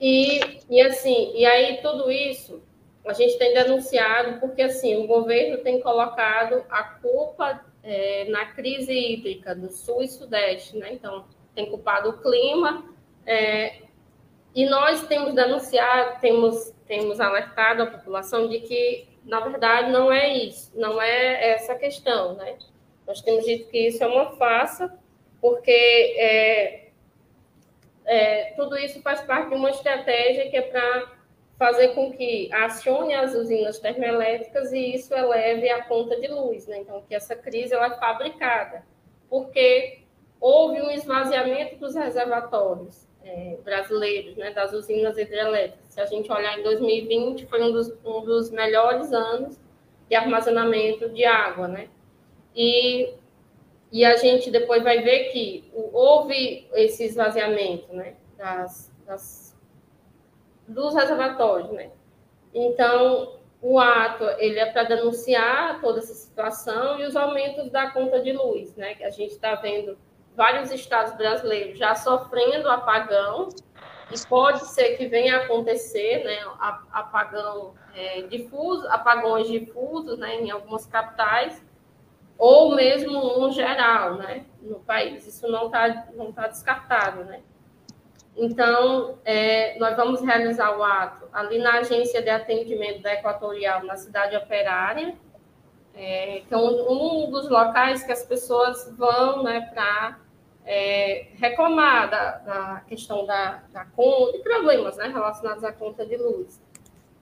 e, 0.00 0.40
e 0.68 0.80
assim, 0.80 1.32
e 1.34 1.46
aí 1.46 1.78
tudo 1.82 2.10
isso 2.10 2.62
a 3.06 3.12
gente 3.12 3.38
tem 3.38 3.54
denunciado 3.54 4.38
porque 4.40 4.62
assim 4.62 4.96
o 4.96 5.06
governo 5.06 5.58
tem 5.58 5.80
colocado 5.80 6.64
a 6.68 6.82
culpa 6.82 7.64
é, 7.82 8.24
na 8.28 8.46
crise 8.46 8.92
hídrica 8.92 9.54
do 9.54 9.70
sul 9.70 10.02
e 10.02 10.08
sudeste, 10.08 10.76
né? 10.76 10.92
Então 10.92 11.24
tem 11.54 11.66
culpado 11.66 12.10
o 12.10 12.18
clima, 12.18 12.84
é, 13.26 13.82
e 14.54 14.66
nós 14.66 15.06
temos 15.06 15.34
denunciado, 15.34 16.20
temos, 16.20 16.72
temos 16.86 17.20
alertado 17.20 17.82
a 17.82 17.86
população 17.86 18.48
de 18.48 18.60
que, 18.60 19.08
na 19.24 19.40
verdade, 19.40 19.90
não 19.92 20.12
é 20.12 20.28
isso, 20.28 20.72
não 20.74 21.00
é 21.00 21.52
essa 21.52 21.74
questão, 21.76 22.34
né? 22.34 22.58
Nós 23.06 23.20
temos 23.20 23.44
dito 23.44 23.70
que 23.70 23.86
isso 23.86 24.02
é 24.02 24.06
uma 24.06 24.32
farsa, 24.32 24.92
porque 25.40 25.70
é, 25.70 26.88
é, 28.04 28.52
tudo 28.56 28.76
isso 28.76 29.00
faz 29.02 29.20
parte 29.20 29.50
de 29.50 29.54
uma 29.54 29.70
estratégia 29.70 30.50
que 30.50 30.56
é 30.56 30.62
para 30.62 31.12
fazer 31.56 31.88
com 31.88 32.10
que 32.10 32.52
acione 32.52 33.14
as 33.14 33.34
usinas 33.34 33.78
termoelétricas 33.78 34.72
e 34.72 34.94
isso 34.94 35.14
eleve 35.14 35.68
a 35.70 35.84
conta 35.84 36.18
de 36.18 36.26
luz, 36.26 36.66
né? 36.66 36.78
Então, 36.78 37.02
que 37.02 37.14
essa 37.14 37.36
crise 37.36 37.74
ela 37.74 37.86
é 37.86 37.98
fabricada, 37.98 38.82
porque 39.28 40.00
houve 40.40 40.80
um 40.80 40.90
esvaziamento 40.90 41.76
dos 41.76 41.94
reservatórios 41.94 43.09
é, 43.30 43.56
brasileiros, 43.62 44.36
né, 44.36 44.50
das 44.50 44.72
usinas 44.72 45.16
hidrelétricas. 45.16 45.88
Se 45.88 46.00
a 46.00 46.06
gente 46.06 46.30
olhar 46.32 46.58
em 46.58 46.62
2020, 46.64 47.46
foi 47.46 47.62
um 47.62 47.72
dos, 47.72 47.88
um 48.04 48.24
dos 48.24 48.50
melhores 48.50 49.12
anos 49.12 49.58
de 50.08 50.16
armazenamento 50.16 51.08
de 51.10 51.24
água, 51.24 51.68
né? 51.68 51.88
E, 52.54 53.14
e 53.92 54.04
a 54.04 54.16
gente 54.16 54.50
depois 54.50 54.82
vai 54.82 55.02
ver 55.02 55.30
que 55.30 55.70
houve 55.72 56.68
esse 56.74 57.04
esvaziamento, 57.04 57.94
né, 57.94 58.16
das, 58.36 58.92
das, 59.06 59.56
dos 60.66 60.94
reservatórios, 60.94 61.70
né? 61.70 61.92
Então, 62.52 63.38
o 63.62 63.78
ato 63.78 64.24
ele 64.38 64.58
é 64.58 64.66
para 64.66 64.82
denunciar 64.84 65.80
toda 65.80 66.00
essa 66.00 66.14
situação 66.14 66.98
e 66.98 67.04
os 67.04 67.14
aumentos 67.14 67.70
da 67.70 67.90
conta 67.92 68.20
de 68.20 68.32
luz, 68.32 68.74
né? 68.74 68.96
Que 68.96 69.04
a 69.04 69.10
gente 69.10 69.30
está 69.30 69.54
vendo 69.54 69.96
vários 70.40 70.70
estados 70.72 71.12
brasileiros 71.18 71.78
já 71.78 71.94
sofrendo 71.94 72.66
apagão, 72.70 73.50
e 74.10 74.18
pode 74.26 74.64
ser 74.68 74.96
que 74.96 75.06
venha 75.06 75.36
a 75.36 75.40
acontecer, 75.42 76.24
né, 76.24 76.38
apagão 76.90 77.74
é, 77.94 78.22
difuso, 78.22 78.88
apagões 78.88 79.48
difusos, 79.48 80.18
né, 80.18 80.36
em 80.36 80.50
algumas 80.50 80.86
capitais, 80.86 81.62
ou 82.38 82.74
mesmo 82.74 83.44
um 83.44 83.52
geral, 83.52 84.14
né, 84.14 84.46
no 84.62 84.80
país. 84.80 85.26
Isso 85.26 85.46
não 85.46 85.66
está 85.66 86.06
não 86.14 86.32
tá 86.32 86.48
descartado, 86.48 87.22
né. 87.24 87.42
Então, 88.34 89.18
é, 89.26 89.78
nós 89.78 89.94
vamos 89.94 90.22
realizar 90.22 90.74
o 90.74 90.82
ato 90.82 91.28
ali 91.34 91.58
na 91.58 91.80
agência 91.80 92.22
de 92.22 92.30
atendimento 92.30 93.02
da 93.02 93.12
Equatorial, 93.12 93.84
na 93.84 93.96
cidade 93.98 94.34
operária, 94.34 95.14
é, 95.94 96.42
que 96.48 96.54
é 96.54 96.56
um, 96.56 97.26
um, 97.26 97.30
dos 97.30 97.46
locais 97.50 98.02
que 98.02 98.12
as 98.12 98.24
pessoas 98.24 98.90
vão 98.96 99.42
né, 99.42 99.60
para 99.74 100.18
é, 100.72 101.26
reclamar 101.34 102.08
da, 102.08 102.30
da, 102.38 102.80
questão 102.86 103.26
da, 103.26 103.64
da 103.72 103.84
conta, 103.86 104.34
de 104.34 104.38
problemas 104.38 104.96
né, 104.96 105.08
relacionados 105.08 105.64
à 105.64 105.72
conta 105.72 106.06
de 106.06 106.16
luz. 106.16 106.62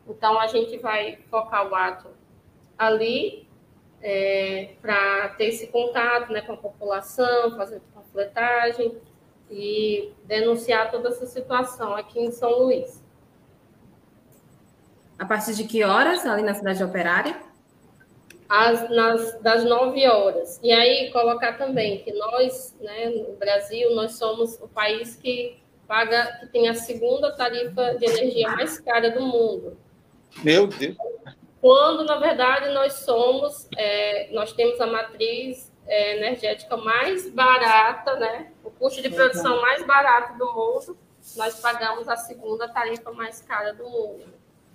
Então, 0.06 0.38
a 0.38 0.46
gente 0.46 0.76
vai 0.76 1.16
focar 1.30 1.66
o 1.66 1.74
ato 1.74 2.08
ali 2.76 3.48
é, 4.02 4.74
para 4.82 5.30
ter 5.30 5.46
esse 5.46 5.68
contato 5.68 6.30
né, 6.30 6.42
com 6.42 6.52
a 6.52 6.56
população, 6.58 7.56
fazer 7.56 7.80
panfletagem, 7.94 9.00
e 9.50 10.12
denunciar 10.26 10.90
toda 10.90 11.08
essa 11.08 11.24
situação 11.24 11.96
aqui 11.96 12.20
em 12.20 12.30
São 12.30 12.50
Luís. 12.50 13.02
A 15.18 15.24
partir 15.24 15.54
de 15.54 15.64
que 15.64 15.82
horas, 15.82 16.26
ali 16.26 16.42
na 16.42 16.52
cidade 16.52 16.84
operária? 16.84 17.34
As, 18.48 18.88
nas, 18.88 19.40
das 19.42 19.64
9 19.64 20.06
horas. 20.06 20.58
E 20.62 20.72
aí, 20.72 21.11
colocar 21.12 21.58
também 21.58 21.98
que 21.98 22.12
nós, 22.12 22.74
né, 22.80 23.11
no 23.11 23.34
Brasil, 23.34 23.94
nós 23.94 24.16
somos 24.16 24.58
o 24.61 24.68
país 24.68 25.16
que 25.16 25.58
paga, 25.87 26.38
que 26.40 26.46
tem 26.46 26.68
a 26.68 26.74
segunda 26.74 27.30
tarifa 27.34 27.94
de 27.94 28.06
energia 28.06 28.48
mais 28.50 28.78
cara 28.78 29.11
do 29.11 29.20
mundo. 29.20 29.76
Meu 30.42 30.66
Deus! 30.66 30.96
Quando, 31.61 32.04
na 32.04 32.16
verdade, 32.16 32.72
nós 32.72 32.92
somos, 32.92 33.68
é, 33.76 34.28
nós 34.32 34.52
temos 34.52 34.80
a 34.80 34.87
matriz 34.87 35.72
é, 35.87 36.16
energética 36.16 36.76
mais 36.76 37.28
barata, 37.30 38.14
né? 38.16 38.52
O 38.62 38.70
custo 38.70 39.02
de 39.02 39.11
produção 39.11 39.61
mais 39.61 39.84
barato 39.84 40.38
do 40.38 40.46
mundo, 40.46 40.96
nós 41.37 41.61
pagamos 41.61 42.08
a 42.08 42.16
segunda 42.16 42.68
tarifa 42.68 43.11
mais 43.12 43.40
cara 43.42 43.72
do 43.72 43.88
mundo. 43.88 44.24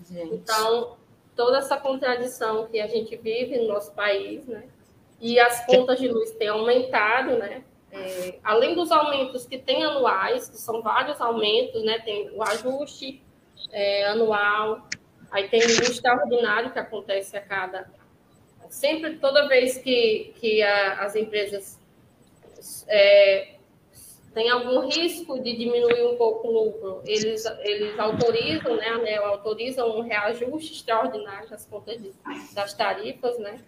Gente. 0.03 0.36
Então, 0.36 0.97
toda 1.36 1.58
essa 1.58 1.78
contradição 1.78 2.67
que 2.67 2.80
a 2.80 2.88
gente 2.88 3.15
vive 3.15 3.58
no 3.58 3.67
nosso 3.67 3.93
país, 3.93 4.46
né? 4.46 4.63
E 5.19 5.39
as 5.39 5.65
contas 5.65 6.00
de 6.00 6.08
luz 6.08 6.32
têm 6.32 6.50
aumentado, 6.50 7.38
né? 7.38 7.63
É, 7.91 8.39
além 8.43 8.76
dos 8.76 8.91
aumentos 8.91 9.46
que 9.46 9.58
tem 9.58 9.84
anuais, 9.84 10.50
que 10.50 10.58
são 10.58 10.82
vários 10.82 11.22
aumentos, 11.22 11.84
né? 11.84 12.00
Tem 12.00 12.30
o 12.32 12.43
ajuste 12.43 13.22
é, 13.72 14.06
anual, 14.08 14.88
aí 15.32 15.48
tem 15.48 15.62
o 15.62 15.63
extraordinário 15.65 16.72
que 16.72 16.80
acontece 16.80 17.38
a 17.38 17.41
cada 17.41 17.88
sempre, 18.74 19.17
toda 19.17 19.48
vez 19.48 19.78
que, 19.78 20.34
que 20.39 20.62
a, 20.63 21.04
as 21.04 21.15
empresas 21.15 21.80
é, 22.88 23.52
têm 24.34 24.50
algum 24.50 24.88
risco 24.88 25.39
de 25.39 25.56
diminuir 25.56 26.06
um 26.08 26.17
pouco 26.17 26.48
o 26.48 26.52
lucro, 26.52 27.02
eles, 27.06 27.46
eles 27.62 27.98
autorizam, 28.00 28.76
né, 28.76 28.88
ANEL 28.88 29.26
autoriza 29.26 29.86
um 29.86 30.02
reajuste 30.02 30.74
extraordinário 30.74 31.50
das 31.50 31.65
contas 31.65 32.02
de, 32.02 32.12
das 32.54 32.74
tarifas, 32.74 33.38
né, 33.38 33.60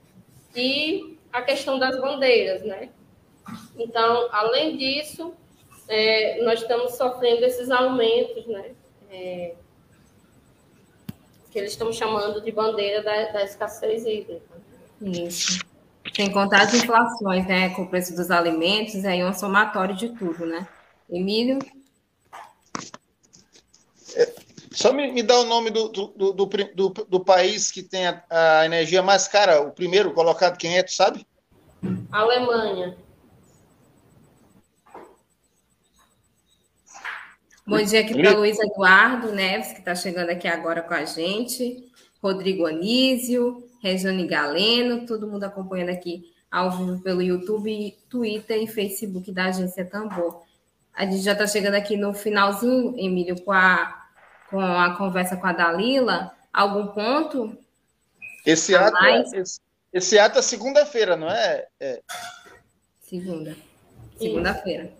e 0.55 1.17
a 1.31 1.41
questão 1.41 1.77
das 1.77 1.99
bandeiras, 1.99 2.63
né. 2.63 2.89
Então, 3.77 4.27
além 4.31 4.75
disso, 4.77 5.33
é, 5.87 6.43
nós 6.43 6.61
estamos 6.61 6.95
sofrendo 6.95 7.45
esses 7.45 7.69
aumentos, 7.69 8.45
né, 8.47 8.71
é, 9.11 9.53
que 11.51 11.59
eles 11.59 11.71
estão 11.71 11.93
chamando 11.93 12.41
de 12.41 12.51
bandeira 12.51 13.01
da, 13.03 13.31
da 13.31 13.43
escassez 13.43 14.05
hídrica. 14.05 14.55
Isso. 15.01 15.59
Sem 16.15 16.31
contar 16.31 16.61
as 16.61 16.73
inflações, 16.73 17.45
né? 17.45 17.69
Com 17.71 17.81
o 17.81 17.89
preço 17.89 18.15
dos 18.15 18.31
alimentos, 18.31 19.03
aí 19.03 19.19
é 19.19 19.27
um 19.27 19.33
somatório 19.33 19.93
de 19.95 20.09
tudo, 20.09 20.45
né? 20.45 20.65
Emílio? 21.09 21.59
É, 24.15 24.33
só 24.71 24.93
me, 24.93 25.11
me 25.11 25.21
dá 25.21 25.37
o 25.41 25.45
nome 25.45 25.69
do, 25.71 25.89
do, 25.89 26.07
do, 26.07 26.33
do, 26.33 26.89
do 26.89 27.19
país 27.19 27.69
que 27.69 27.83
tem 27.83 28.07
a, 28.07 28.23
a, 28.29 28.65
energia 28.65 29.03
mais 29.03 29.27
cara, 29.27 29.59
o 29.61 29.71
primeiro 29.71 30.13
colocado, 30.13 30.57
quem 30.57 30.77
é, 30.77 30.83
tu 30.83 30.93
sabe? 30.93 31.27
Alemanha. 32.09 32.95
Bom 37.67 37.81
dia 37.81 37.99
aqui 37.99 38.13
para 38.13 38.37
Luiz 38.37 38.57
Eduardo 38.57 39.33
Neves, 39.33 39.73
que 39.73 39.79
está 39.79 39.95
chegando 39.95 40.29
aqui 40.29 40.47
agora 40.47 40.81
com 40.81 40.93
a 40.93 41.03
gente. 41.03 41.91
Rodrigo 42.23 42.65
Anísio, 42.65 43.67
Regiane 43.85 44.25
Galeno, 44.25 45.05
todo 45.05 45.27
mundo 45.27 45.43
acompanhando 45.43 45.89
aqui 45.89 46.33
ao 46.49 46.71
vivo 46.71 46.99
pelo 47.03 47.21
YouTube, 47.21 47.95
Twitter 48.09 48.63
e 48.63 48.67
Facebook 48.67 49.31
da 49.31 49.45
Agência 49.45 49.85
Tambor. 49.85 50.41
A 50.91 51.05
gente 51.05 51.19
já 51.19 51.33
está 51.33 51.45
chegando 51.45 51.75
aqui 51.75 51.95
no 51.95 52.11
finalzinho, 52.11 52.95
Emílio, 52.97 53.39
com 53.43 53.51
a, 53.51 54.07
com 54.49 54.59
a 54.59 54.95
conversa 54.97 55.37
com 55.37 55.45
a 55.45 55.53
Dalila. 55.53 56.31
Algum 56.51 56.87
ponto? 56.87 57.55
Esse 58.43 58.75
ato, 58.75 58.97
é, 59.03 59.21
esse, 59.35 59.61
esse 59.93 60.17
ato 60.17 60.39
é 60.39 60.41
segunda-feira, 60.41 61.15
não 61.15 61.29
é? 61.29 61.67
é? 61.79 62.01
Segunda. 63.01 63.55
Segunda-feira. 64.17 64.91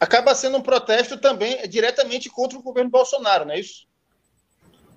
Acaba 0.00 0.34
sendo 0.34 0.56
um 0.56 0.62
protesto 0.62 1.18
também 1.18 1.68
diretamente 1.68 2.30
contra 2.30 2.58
o 2.58 2.62
governo 2.62 2.90
Bolsonaro, 2.90 3.44
não 3.44 3.52
é 3.52 3.60
isso? 3.60 3.86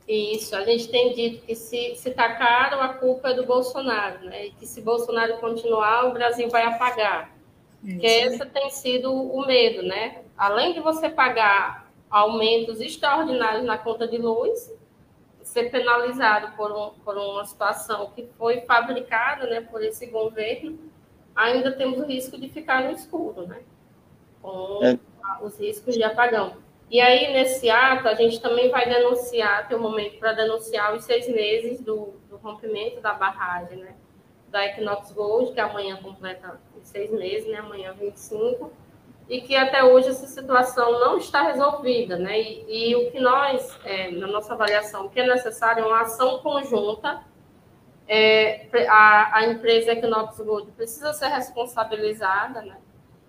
Isso, 0.08 0.56
a 0.56 0.64
gente 0.64 0.88
tem 0.90 1.14
dito 1.14 1.46
que 1.46 1.56
se, 1.56 1.96
se 1.96 2.12
tá 2.12 2.36
caro, 2.36 2.80
a 2.80 2.90
culpa 2.90 3.30
é 3.30 3.34
do 3.34 3.46
Bolsonaro, 3.46 4.26
né? 4.26 4.48
E 4.48 4.52
que 4.52 4.68
se 4.68 4.82
Bolsonaro 4.82 5.38
continuar, 5.38 6.06
o 6.06 6.14
Brasil 6.14 6.48
vai 6.50 6.64
apagar. 6.64 7.36
Isso. 7.84 8.00
Que 8.00 8.08
esse 8.08 8.46
tem 8.46 8.70
sido 8.70 9.12
o 9.12 9.46
medo, 9.46 9.82
né? 9.82 10.24
Além 10.38 10.74
de 10.74 10.80
você 10.80 11.10
pagar 11.10 11.92
aumentos 12.10 12.80
extraordinários 12.80 13.66
na 13.66 13.80
conta 13.80 14.08
de 14.08 14.18
luz, 14.18 14.72
ser 15.42 15.72
penalizado 15.72 16.56
por, 16.56 16.72
um, 16.72 16.92
por 17.04 17.18
uma 17.18 17.46
situação 17.46 18.12
que 18.16 18.28
foi 18.38 18.62
fabricada 18.62 19.48
né, 19.48 19.62
por 19.62 19.84
esse 19.84 20.06
governo, 20.08 20.78
ainda 21.36 21.72
temos 21.72 22.00
o 22.00 22.06
risco 22.06 22.38
de 22.40 22.48
ficar 22.50 22.84
no 22.84 22.92
escuro, 22.92 23.48
né? 23.48 23.62
Com 24.42 24.80
é. 24.84 25.00
os 25.42 25.60
riscos 25.60 25.96
de 25.96 26.04
apagão. 26.04 26.58
E 26.90 27.02
aí, 27.02 27.34
nesse 27.34 27.70
ato, 27.70 28.08
a 28.08 28.14
gente 28.14 28.40
também 28.40 28.70
vai 28.70 28.88
denunciar, 28.88 29.68
tem 29.68 29.78
um 29.78 29.82
momento 29.82 30.20
para 30.20 30.34
denunciar 30.34 30.94
os 30.94 31.04
seis 31.04 31.28
meses 31.28 31.82
do, 31.82 32.14
do, 32.30 32.38
rompimento 32.38 33.02
da 33.02 33.14
barragem, 33.14 33.78
né? 33.78 33.96
Da 34.50 34.66
Equinox 34.66 35.12
Gold, 35.12 35.54
que 35.54 35.60
amanhã 35.60 35.98
completa 35.98 36.62
seis 36.84 37.12
meses, 37.12 37.48
né? 37.48 37.58
Amanhã 37.58 37.94
25, 37.94 38.72
e 39.28 39.42
que 39.42 39.56
até 39.56 39.84
hoje 39.84 40.10
essa 40.10 40.28
situação 40.28 41.00
não 41.00 41.18
está 41.18 41.42
resolvida, 41.42 42.18
né? 42.18 42.40
E, 42.40 42.92
e 42.92 42.96
o 42.96 43.12
que 43.12 43.20
nós, 43.20 43.78
é, 43.84 44.12
na 44.12 44.28
nossa 44.28 44.54
avaliação, 44.54 45.08
o 45.08 45.10
que 45.10 45.20
é 45.20 45.28
necessário 45.28 45.84
é 45.84 45.88
uma 45.88 46.02
ação 46.02 46.40
conjunta. 46.40 47.24
É, 48.08 48.68
a, 48.88 49.40
a 49.40 49.48
empresa 49.48 49.94
Equinox 49.94 50.38
Gold 50.38 50.72
precisa 50.74 51.12
ser 51.14 51.30
responsabilizada, 51.30 52.62
né? 52.62 52.78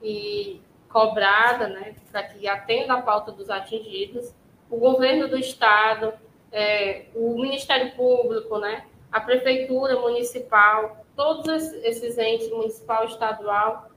E 0.03 0.61
cobrada, 0.97 1.69
né, 1.69 1.95
para 2.11 2.23
que 2.23 2.49
atenda 2.49 2.95
a 2.95 3.03
pauta 3.03 3.31
dos 3.31 3.51
atingidos, 3.51 4.35
o 4.71 4.79
governo 4.79 5.29
do 5.29 5.37
estado, 5.37 6.15
é, 6.51 7.09
o 7.15 7.39
Ministério 7.39 7.95
Público, 7.95 8.57
né, 8.57 8.87
a 9.13 9.21
prefeitura 9.21 10.01
municipal, 10.01 11.05
todos 11.15 11.71
esses 11.85 12.17
entes 12.17 12.49
municipal, 12.51 13.05
estadual, 13.05 13.91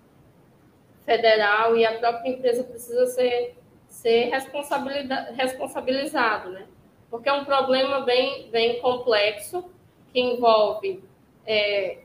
federal 1.06 1.78
e 1.78 1.86
a 1.86 1.98
própria 1.98 2.32
empresa 2.32 2.66
precisa 2.66 3.06
ser 3.08 3.56
ser 3.88 4.30
responsabilizado, 5.36 6.50
né? 6.52 6.68
Porque 7.10 7.28
é 7.28 7.34
um 7.34 7.46
problema 7.46 8.02
bem 8.02 8.52
bem 8.52 8.82
complexo 8.82 9.72
que 10.12 10.20
envolve 10.20 11.02
é, 11.48 12.00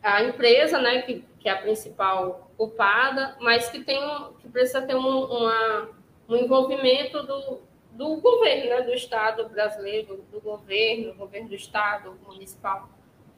a 0.00 0.22
empresa, 0.22 0.78
né, 0.78 1.02
que, 1.02 1.24
que 1.40 1.48
é 1.48 1.52
a 1.52 1.60
principal 1.60 2.43
culpada, 2.56 3.36
mas 3.40 3.68
que 3.68 3.82
tem 3.82 4.00
que 4.40 4.48
precisa 4.48 4.82
ter 4.82 4.94
um, 4.94 5.24
uma, 5.24 5.90
um 6.28 6.36
envolvimento 6.36 7.22
do, 7.22 7.60
do 7.92 8.16
governo, 8.16 8.70
né, 8.70 8.82
do 8.82 8.92
Estado 8.92 9.48
brasileiro, 9.48 10.16
do, 10.16 10.22
do 10.32 10.40
governo, 10.40 11.14
governo 11.14 11.48
do 11.48 11.54
Estado, 11.54 12.16
municipal, 12.26 12.88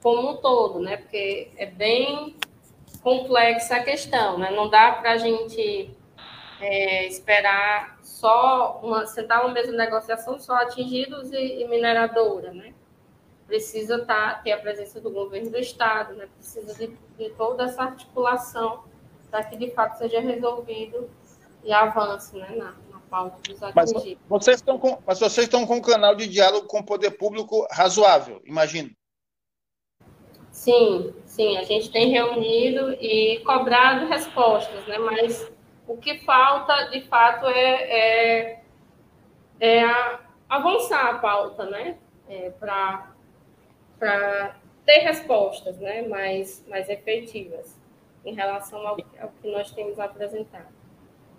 como 0.02 0.30
um 0.30 0.36
todo, 0.36 0.80
né, 0.80 0.96
porque 0.96 1.50
é 1.56 1.66
bem 1.66 2.36
complexa 3.02 3.76
a 3.76 3.82
questão, 3.82 4.38
né, 4.38 4.50
não 4.50 4.68
dá 4.68 4.92
para 4.92 5.12
a 5.12 5.16
gente 5.16 5.90
é, 6.60 7.06
esperar 7.06 7.98
só 8.02 8.80
uma 8.82 9.06
sentar 9.06 9.44
uma 9.44 9.52
mesma 9.52 9.76
negociação 9.76 10.38
só 10.38 10.54
atingidos 10.56 11.30
e, 11.32 11.62
e 11.62 11.68
mineradora, 11.68 12.52
né, 12.52 12.72
precisa 13.46 14.04
tá, 14.04 14.34
ter 14.42 14.52
a 14.52 14.58
presença 14.58 15.00
do 15.00 15.10
governo 15.10 15.50
do 15.50 15.58
Estado, 15.58 16.14
né, 16.14 16.28
precisa 16.36 16.74
de, 16.74 16.96
de 17.18 17.30
toda 17.30 17.64
essa 17.64 17.82
articulação 17.82 18.84
para 19.36 19.44
que 19.44 19.56
de 19.58 19.70
fato 19.72 19.98
seja 19.98 20.18
resolvido 20.18 21.10
e 21.62 21.70
avance 21.70 22.34
né, 22.34 22.48
na, 22.56 22.74
na 22.90 23.00
pauta 23.10 23.36
dos 23.46 23.62
atingidos. 23.62 24.22
Mas 24.30 24.44
vocês 24.44 24.56
estão 24.56 24.78
com, 24.78 24.98
mas 25.06 25.18
vocês 25.18 25.46
estão 25.46 25.66
com 25.66 25.76
um 25.76 25.82
canal 25.82 26.14
de 26.14 26.26
diálogo 26.26 26.66
com 26.66 26.78
o 26.78 26.84
poder 26.84 27.10
público 27.10 27.68
razoável, 27.70 28.40
imagino. 28.46 28.90
Sim, 30.50 31.14
sim, 31.26 31.58
a 31.58 31.64
gente 31.64 31.90
tem 31.90 32.08
reunido 32.08 32.92
e 32.92 33.42
cobrado 33.44 34.06
respostas, 34.06 34.86
né? 34.86 34.96
Mas 34.96 35.52
o 35.86 35.98
que 35.98 36.20
falta, 36.20 36.84
de 36.84 37.02
fato, 37.02 37.44
é, 37.44 38.54
é, 38.54 38.62
é 39.60 39.84
avançar 40.48 41.10
a 41.10 41.18
pauta, 41.18 41.66
né? 41.66 41.98
É, 42.26 42.50
Para 42.58 43.12
ter 44.86 45.00
respostas 45.00 45.76
né? 45.78 46.08
mais, 46.08 46.64
mais 46.66 46.88
efetivas 46.88 47.76
em 48.26 48.34
relação 48.34 48.86
ao, 48.86 48.96
ao 49.20 49.28
que 49.40 49.50
nós 49.50 49.70
temos 49.70 49.98
apresentado. 49.98 50.74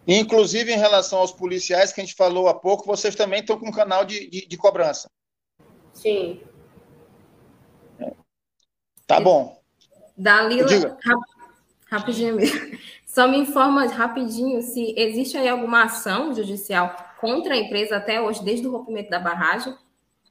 Inclusive, 0.08 0.72
em 0.72 0.78
relação 0.78 1.20
aos 1.20 1.34
policiais, 1.34 1.92
que 1.92 2.00
a 2.00 2.04
gente 2.04 2.16
falou 2.16 2.48
há 2.48 2.54
pouco, 2.54 2.86
vocês 2.86 3.14
também 3.14 3.42
estão 3.42 3.60
com 3.60 3.68
um 3.68 3.72
canal 3.72 4.06
de, 4.06 4.30
de, 4.30 4.48
de 4.48 4.58
cobrança. 4.58 5.10
Sim. 5.94 6.42
É. 8.00 8.14
Tá 9.06 9.20
bom. 9.20 9.62
Dalila, 10.16 10.68
rap, 10.70 11.20
rapidinho 11.92 12.38
Só 13.06 13.28
me 13.28 13.38
informa 13.38 13.86
rapidinho 13.88 14.62
se 14.62 14.94
existe 14.98 15.38
aí 15.38 15.50
alguma 15.50 15.84
ação 15.84 16.34
judicial 16.34 16.96
contra 17.20 17.54
a 17.54 17.58
empresa 17.58 17.98
até 17.98 18.22
hoje, 18.22 18.44
desde 18.44 18.66
o 18.66 18.72
rompimento 18.72 19.10
da 19.10 19.20
barragem, 19.20 19.76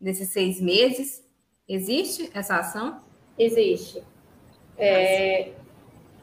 desses 0.01 0.31
seis 0.31 0.61
meses. 0.61 1.23
Existe 1.69 2.31
essa 2.33 2.57
ação? 2.57 3.03
Existe. 3.39 4.03
É, 4.79 5.53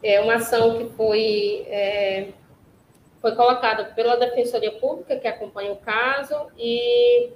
é 0.03 0.19
uma 0.19 0.35
ação 0.35 0.77
que 0.77 0.93
foi 0.95 1.65
é, 1.67 2.33
foi 3.21 3.35
colocada 3.35 3.85
pela 3.85 4.17
Defensoria 4.17 4.71
Pública, 4.73 5.17
que 5.17 5.27
acompanha 5.27 5.71
o 5.71 5.77
caso, 5.77 6.51
e 6.57 7.31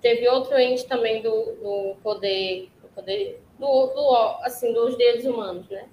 teve 0.00 0.28
outro 0.28 0.58
ente 0.58 0.84
também 0.86 1.22
do, 1.22 1.30
do 1.30 1.96
poder, 2.02 2.70
do 2.82 2.88
poder 2.88 3.40
do, 3.58 3.86
do, 3.86 4.16
assim, 4.42 4.72
dos 4.72 4.96
direitos 4.96 5.24
humanos, 5.24 5.68
né? 5.68 5.88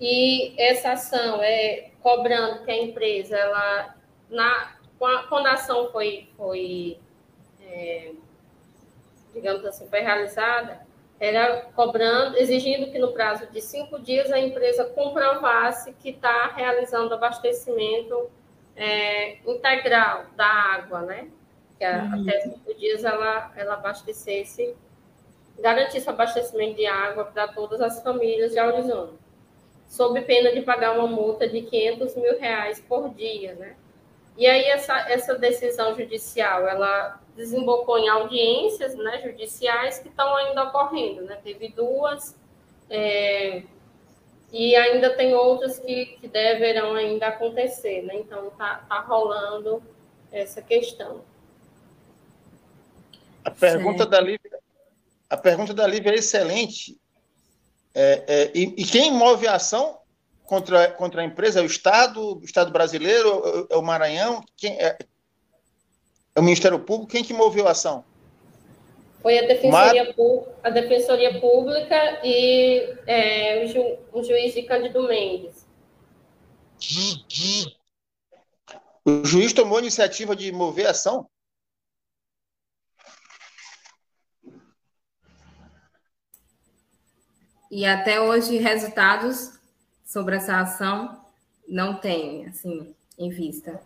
E 0.00 0.60
essa 0.60 0.92
ação 0.92 1.40
é 1.40 1.90
cobrando 2.02 2.64
que 2.64 2.70
a 2.70 2.76
empresa, 2.76 3.36
ela, 3.36 3.94
na, 4.28 4.76
quando 4.98 5.46
a 5.46 5.52
ação 5.52 5.90
foi, 5.92 6.28
foi 6.36 6.98
é, 7.62 8.12
digamos 9.32 9.64
assim, 9.64 9.88
foi 9.88 10.00
realizada, 10.00 10.83
era 11.18 11.62
cobrando, 11.74 12.36
exigindo 12.36 12.90
que 12.90 12.98
no 12.98 13.12
prazo 13.12 13.46
de 13.46 13.60
cinco 13.60 14.00
dias 14.00 14.30
a 14.32 14.38
empresa 14.38 14.84
comprovasse 14.84 15.92
que 15.94 16.10
está 16.10 16.48
realizando 16.48 17.14
abastecimento 17.14 18.30
é, 18.76 19.38
integral 19.46 20.26
da 20.36 20.46
água, 20.46 21.02
né? 21.02 21.28
Que 21.78 21.86
uhum. 21.86 22.22
até 22.22 22.40
cinco 22.40 22.74
dias 22.74 23.04
ela, 23.04 23.52
ela 23.56 23.74
abastecesse, 23.74 24.74
garantisse 25.58 26.06
o 26.06 26.10
abastecimento 26.10 26.76
de 26.76 26.86
água 26.86 27.24
para 27.26 27.48
todas 27.48 27.80
as 27.80 28.02
famílias 28.02 28.52
de 28.52 28.58
Arizona, 28.58 29.12
sob 29.86 30.20
pena 30.22 30.52
de 30.52 30.62
pagar 30.62 30.98
uma 30.98 31.06
multa 31.06 31.48
de 31.48 31.62
500 31.62 32.16
mil 32.16 32.38
reais 32.38 32.80
por 32.80 33.14
dia, 33.14 33.54
né? 33.54 33.76
E 34.36 34.46
aí 34.46 34.64
essa, 34.64 34.98
essa 35.08 35.38
decisão 35.38 35.94
judicial, 35.94 36.66
ela 36.66 37.20
desembocou 37.36 37.98
em 37.98 38.08
audiências 38.08 38.94
né, 38.94 39.22
judiciais 39.22 39.98
que 39.98 40.08
estão 40.08 40.34
ainda 40.36 40.64
ocorrendo. 40.64 41.22
Né? 41.22 41.38
Teve 41.42 41.68
duas, 41.68 42.34
é, 42.88 43.62
e 44.52 44.76
ainda 44.76 45.10
tem 45.10 45.34
outras 45.34 45.78
que, 45.78 46.06
que 46.20 46.28
deverão 46.28 46.94
ainda 46.94 47.26
acontecer. 47.26 48.02
Né? 48.02 48.16
Então, 48.16 48.48
está 48.48 48.76
tá 48.88 49.00
rolando 49.00 49.82
essa 50.30 50.62
questão. 50.62 51.22
A 53.44 53.50
pergunta, 53.50 54.06
da 54.06 54.20
Lívia, 54.20 54.58
a 55.28 55.36
pergunta 55.36 55.74
da 55.74 55.86
Lívia 55.86 56.12
é 56.12 56.14
excelente. 56.14 56.98
É, 57.94 58.24
é, 58.26 58.52
e, 58.54 58.74
e, 58.76 58.84
quem 58.84 59.12
move 59.12 59.46
a 59.46 59.54
ação 59.54 59.98
contra, 60.44 60.90
contra 60.92 61.22
a 61.22 61.24
empresa 61.24 61.60
é 61.60 61.62
o 61.62 61.66
Estado, 61.66 62.38
o 62.38 62.44
Estado 62.44 62.72
brasileiro, 62.72 63.68
é 63.70 63.76
o 63.76 63.82
Maranhão? 63.82 64.42
Quem, 64.56 64.72
é, 64.80 64.96
é 64.98 65.06
o 66.40 66.42
Ministério 66.42 66.78
Público? 66.78 67.12
Quem 67.12 67.24
que 67.24 67.32
moveu 67.32 67.68
a 67.68 67.70
ação? 67.70 68.04
Foi 69.22 69.38
a 69.38 69.46
Defensoria, 69.46 70.04
Mar... 70.04 70.14
a 70.62 70.70
Defensoria 70.70 71.40
Pública 71.40 72.20
e 72.22 72.94
é, 73.06 73.64
o, 73.64 73.68
ju, 73.68 73.98
o 74.12 74.22
juiz 74.22 74.52
de 74.52 74.62
Cândido 74.64 75.02
Mendes. 75.08 75.66
O 79.04 79.24
juiz 79.24 79.52
tomou 79.52 79.78
a 79.78 79.80
iniciativa 79.80 80.36
de 80.36 80.52
mover 80.52 80.86
a 80.86 80.90
ação? 80.90 81.26
E 87.70 87.84
até 87.84 88.20
hoje, 88.20 88.58
resultados 88.58 89.58
sobre 90.04 90.36
essa 90.36 90.60
ação 90.60 91.24
não 91.66 91.98
tem, 91.98 92.46
assim, 92.46 92.94
em 93.18 93.30
vista. 93.30 93.82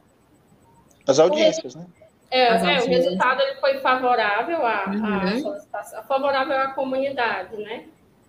As 1.06 1.18
audiências, 1.18 1.74
né? 1.74 1.86
É, 2.30 2.48
é, 2.48 2.82
o 2.82 2.86
resultado 2.86 3.40
ele 3.40 3.54
foi 3.56 3.78
favorável 3.78 4.66
à, 4.66 4.86
uhum. 4.86 5.40
solicitação, 5.40 6.02
favorável 6.04 6.56
à 6.58 6.68
comunidade, 6.72 7.56
né? 7.56 7.86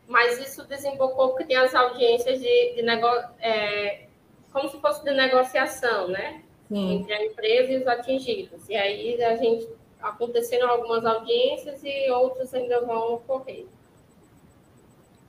Mas 0.07 0.39
isso 0.39 0.65
desembocou 0.65 1.29
porque 1.29 1.43
tem 1.43 1.57
as 1.57 1.75
audiências 1.75 2.39
de, 2.39 2.75
de 2.75 2.81
negócio, 2.81 3.29
é, 3.39 4.05
como 4.53 4.69
se 4.69 4.79
fosse 4.79 5.03
de 5.03 5.11
negociação, 5.11 6.07
né? 6.07 6.41
Sim. 6.69 6.95
Entre 6.95 7.13
a 7.13 7.25
empresa 7.25 7.71
e 7.73 7.77
os 7.77 7.87
atingidos. 7.87 8.69
E 8.69 8.75
aí 8.75 9.21
a 9.23 9.35
gente 9.35 9.67
aconteceram 10.01 10.69
algumas 10.69 11.05
audiências 11.05 11.81
e 11.83 12.09
outras 12.09 12.53
ainda 12.53 12.79
vão 12.81 13.15
ocorrer. 13.15 13.65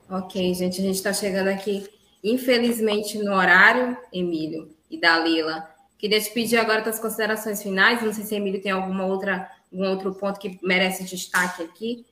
Ok, 0.09 0.53
gente, 0.53 0.81
a 0.81 0.83
gente 0.83 0.95
está 0.95 1.13
chegando 1.13 1.47
aqui, 1.47 1.87
infelizmente, 2.23 3.17
no 3.17 3.33
horário, 3.33 3.97
Emílio 4.11 4.75
e 4.89 4.99
Dalila. 4.99 5.70
Queria 6.01 6.19
te 6.19 6.31
pedir 6.31 6.57
agora 6.57 6.81
as 6.89 6.99
considerações 6.99 7.61
finais. 7.61 8.01
Não 8.01 8.11
sei 8.11 8.23
se 8.23 8.33
Emílio 8.33 8.59
tem 8.59 8.71
alguma 8.71 9.05
outra, 9.05 9.51
algum 9.71 9.87
outro 9.87 10.11
ponto 10.15 10.39
que 10.39 10.59
merece 10.63 11.03
destaque 11.03 11.61
aqui. 11.61 12.03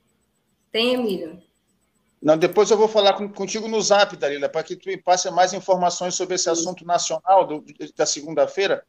Tem, 0.70 0.94
Emílio? 0.94 1.42
Não, 2.22 2.38
depois 2.38 2.70
eu 2.70 2.76
vou 2.78 2.86
falar 2.86 3.14
contigo 3.30 3.66
no 3.66 3.82
zap, 3.82 4.16
Dalila, 4.16 4.48
para 4.48 4.62
que 4.62 4.76
tu 4.76 4.88
me 4.88 4.96
passe 4.96 5.28
mais 5.32 5.52
informações 5.52 6.14
sobre 6.14 6.36
esse 6.36 6.48
assunto 6.48 6.84
nacional 6.84 7.44
do, 7.44 7.64
da 7.96 8.06
segunda-feira, 8.06 8.86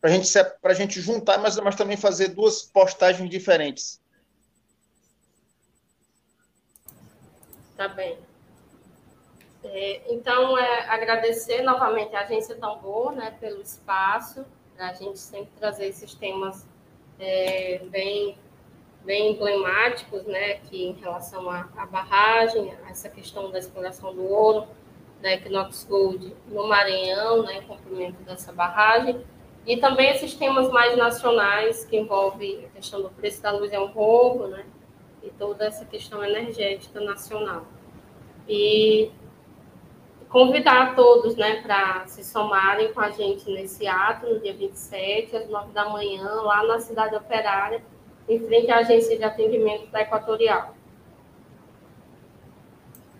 para 0.00 0.10
gente, 0.10 0.32
a 0.38 0.74
gente 0.74 0.98
juntar, 0.98 1.36
mas, 1.38 1.56
mas 1.56 1.76
também 1.76 1.98
fazer 1.98 2.28
duas 2.28 2.62
postagens 2.62 3.28
diferentes. 3.28 4.00
Tá 7.76 7.86
bem. 7.88 8.16
É, 9.64 10.02
então, 10.12 10.56
é, 10.56 10.88
agradecer 10.88 11.62
novamente 11.62 12.14
a 12.14 12.20
Agência 12.20 12.54
Tambor 12.54 13.12
né, 13.12 13.34
pelo 13.40 13.60
espaço, 13.60 14.44
a 14.78 14.92
gente 14.92 15.18
sempre 15.18 15.50
trazer 15.58 15.86
esses 15.86 16.14
temas 16.14 16.66
é, 17.18 17.80
bem, 17.90 18.38
bem 19.04 19.32
emblemáticos, 19.32 20.24
né, 20.24 20.54
que 20.54 20.84
em 20.84 20.92
relação 20.92 21.50
à, 21.50 21.86
barragem, 21.90 22.72
essa 22.88 23.08
questão 23.08 23.50
da 23.50 23.58
exploração 23.58 24.14
do 24.14 24.24
ouro, 24.24 24.68
da 25.20 25.32
Equinox 25.32 25.84
Gold 25.84 26.36
no 26.46 26.68
Maranhão, 26.68 27.42
né, 27.42 27.58
em 27.58 27.62
cumprimento 27.62 28.22
dessa 28.22 28.52
barragem, 28.52 29.20
e 29.66 29.76
também 29.76 30.10
esses 30.10 30.34
temas 30.34 30.70
mais 30.70 30.96
nacionais, 30.96 31.84
que 31.84 31.96
envolvem 31.96 32.64
a 32.66 32.68
questão 32.68 33.02
do 33.02 33.10
preço 33.10 33.42
da 33.42 33.50
luz 33.50 33.72
é 33.72 33.80
um 33.80 33.88
roubo, 33.88 34.46
né, 34.46 34.64
e 35.24 35.30
toda 35.30 35.66
essa 35.66 35.84
questão 35.84 36.24
energética 36.24 37.00
nacional. 37.00 37.66
E 38.48 39.10
convidar 40.28 40.94
todos 40.94 41.36
né, 41.36 41.62
para 41.62 42.06
se 42.06 42.22
somarem 42.22 42.92
com 42.92 43.00
a 43.00 43.10
gente 43.10 43.50
nesse 43.50 43.86
ato, 43.86 44.26
no 44.26 44.40
dia 44.40 44.54
27, 44.54 45.36
às 45.36 45.48
9 45.48 45.72
da 45.72 45.88
manhã, 45.88 46.24
lá 46.42 46.64
na 46.64 46.78
Cidade 46.80 47.14
Operária, 47.16 47.82
em 48.28 48.38
frente 48.40 48.70
à 48.70 48.78
Agência 48.78 49.16
de 49.16 49.24
Atendimento 49.24 49.90
da 49.90 50.02
Equatorial. 50.02 50.74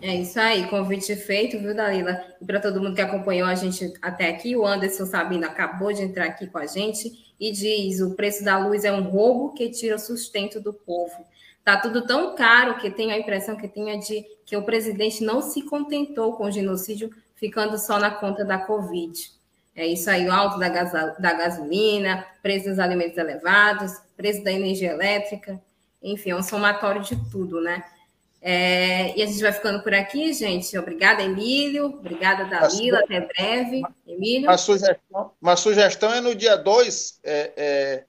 É 0.01 0.15
isso 0.15 0.39
aí, 0.39 0.69
convite 0.69 1.17
feito, 1.17 1.59
viu, 1.59 1.75
Dalila? 1.75 2.25
E 2.41 2.45
para 2.45 2.61
todo 2.61 2.81
mundo 2.81 2.95
que 2.95 3.01
acompanhou 3.01 3.49
a 3.49 3.55
gente 3.57 3.93
até 4.01 4.29
aqui, 4.29 4.55
o 4.55 4.65
Anderson 4.65 5.07
Sabino 5.07 5.45
acabou 5.45 5.93
de 5.93 6.03
entrar 6.03 6.27
aqui 6.27 6.47
com 6.47 6.59
a 6.59 6.67
gente 6.67 7.35
e 7.41 7.51
diz: 7.51 8.01
o 8.01 8.15
preço 8.15 8.45
da 8.45 8.59
luz 8.59 8.85
é 8.85 8.93
um 8.93 9.03
roubo 9.03 9.55
que 9.55 9.69
tira 9.71 9.97
o 9.97 9.99
sustento 9.99 10.61
do 10.61 10.73
povo. 10.73 11.27
Tá 11.69 11.77
tudo 11.77 12.07
tão 12.07 12.35
caro 12.35 12.79
que 12.79 12.91
tenho 12.91 13.11
a 13.11 13.19
impressão 13.19 13.55
que 13.55 13.69
tinha 13.69 13.99
de 13.99 14.25
que 14.47 14.57
o 14.57 14.63
presidente 14.63 15.23
não 15.23 15.43
se 15.43 15.61
contentou 15.61 16.33
com 16.33 16.45
o 16.45 16.51
genocídio 16.51 17.11
ficando 17.37 17.77
só 17.77 17.99
na 17.99 18.11
conta 18.11 18.43
da 18.43 18.57
Covid. 18.57 19.13
É 19.77 19.87
isso 19.87 20.09
aí, 20.09 20.27
o 20.27 20.33
alto 20.33 20.59
da, 20.59 20.71
da 20.71 21.33
gasolina, 21.35 22.27
preço 22.43 22.71
dos 22.71 22.79
alimentos 22.79 23.19
elevados, 23.19 23.93
preço 24.17 24.43
da 24.43 24.51
energia 24.51 24.93
elétrica, 24.93 25.61
enfim, 26.03 26.31
é 26.31 26.37
um 26.37 26.43
somatório 26.43 27.03
de 27.03 27.17
tudo, 27.31 27.61
né? 27.61 27.85
É, 28.41 29.15
e 29.15 29.23
a 29.23 29.27
gente 29.27 29.43
vai 29.43 29.53
ficando 29.53 29.83
por 29.83 29.93
aqui, 29.93 30.33
gente. 30.33 30.79
Obrigada, 30.79 31.23
Emílio. 31.23 31.85
Obrigada, 31.85 32.47
Dalila. 32.47 33.01
Até 33.01 33.21
breve. 33.21 33.83
Emílio. 34.07 34.49
Uma 34.49 34.57
sugestão, 34.57 35.33
uma 35.39 35.55
sugestão 35.55 36.15
é 36.15 36.23
no 36.23 36.35
dia 36.35 36.57
2, 36.57 37.21
é, 37.25 37.53
é, 37.59 38.05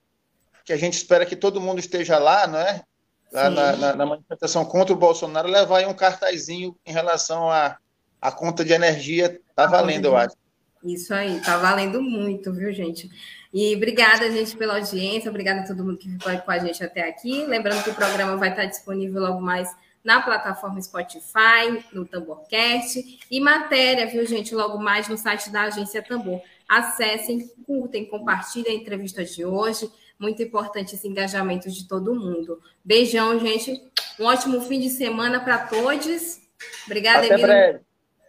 que 0.64 0.72
a 0.72 0.78
gente 0.78 0.94
espera 0.94 1.26
que 1.26 1.36
todo 1.36 1.60
mundo 1.60 1.80
esteja 1.80 2.18
lá, 2.18 2.48
né? 2.48 2.84
Lá 3.32 3.50
na, 3.50 3.76
na, 3.76 3.96
na, 3.96 4.06
manifestação 4.06 4.66
contra 4.66 4.94
o 4.94 4.98
Bolsonaro, 4.98 5.48
levar 5.48 5.80
aí 5.80 5.86
um 5.86 5.94
cartazinho 5.94 6.76
em 6.86 6.92
relação 6.92 7.50
à 7.50 7.78
a, 8.22 8.30
a, 8.30 8.32
conta 8.32 8.66
de 8.66 8.74
energia. 8.74 9.40
Tá 9.56 9.68
valendo, 9.68 10.06
eu 10.06 10.18
acho. 10.18 10.36
Isso 10.84 11.14
aí, 11.14 11.40
tá 11.42 11.58
valendo 11.58 12.02
muito, 12.02 12.52
viu, 12.54 12.74
gente? 12.74 13.10
E 13.54 13.76
obrigada, 13.76 14.32
gente, 14.32 14.56
pela 14.56 14.76
audiência. 14.76 15.30
Obrigada 15.30 15.62
a 15.62 15.68
todo 15.68 15.84
mundo 15.84 15.98
que 15.98 16.10
ficou 16.10 16.38
com 16.40 16.52
a 16.52 16.60
gente 16.60 16.84
até 16.84 17.08
aqui. 17.08 17.46
Lembrando 17.46 17.84
que 17.84 17.90
o 17.90 17.96
programa 17.96 18.38
vai 18.38 18.50
estar 18.50 18.66
disponível 18.66 19.22
logo 19.22 19.42
mais 19.42 19.70
na 20.04 20.22
plataforma 20.22 20.82
Spotify, 20.82 21.84
no 21.92 22.06
Tamborcast 22.06 23.20
e 23.30 23.40
matéria, 23.40 24.08
viu, 24.08 24.26
gente, 24.26 24.56
logo 24.56 24.78
mais 24.78 25.08
no 25.08 25.18
site 25.18 25.50
da 25.50 25.64
Agência 25.64 26.02
Tambor. 26.02 26.42
Acessem, 26.68 27.48
curtem, 27.66 28.06
compartilhem 28.06 28.72
a 28.72 28.76
entrevista 28.76 29.26
de 29.26 29.44
hoje. 29.44 29.92
Muito 30.20 30.44
importante 30.44 30.96
esse 30.96 31.08
engajamento 31.08 31.70
de 31.72 31.88
todo 31.88 32.14
mundo. 32.14 32.60
Beijão, 32.84 33.40
gente. 33.40 33.82
Um 34.20 34.26
ótimo 34.26 34.60
fim 34.62 34.80
de 34.80 34.90
semana 34.90 35.40
para 35.40 35.60
todos. 35.60 36.40
Obrigada, 36.86 37.20
Até 37.20 37.28
Emílio. 37.28 37.48
breve. 37.48 37.80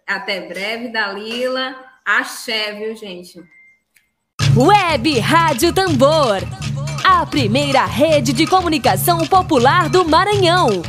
Até 0.06 0.40
breve, 0.48 0.88
Dalila. 0.88 1.74
Axé, 2.04 2.72
viu, 2.74 2.94
gente? 2.96 3.42
Web 4.56 5.18
Rádio 5.18 5.72
Tambor. 5.72 6.38
A 7.04 7.26
primeira 7.26 7.84
rede 7.86 8.32
de 8.32 8.46
comunicação 8.46 9.26
popular 9.26 9.88
do 9.88 10.04
Maranhão. 10.04 10.82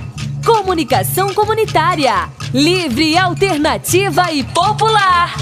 Comunicação 0.45 1.33
comunitária. 1.33 2.29
Livre, 2.53 3.17
alternativa 3.17 4.31
e 4.31 4.43
popular. 4.43 5.33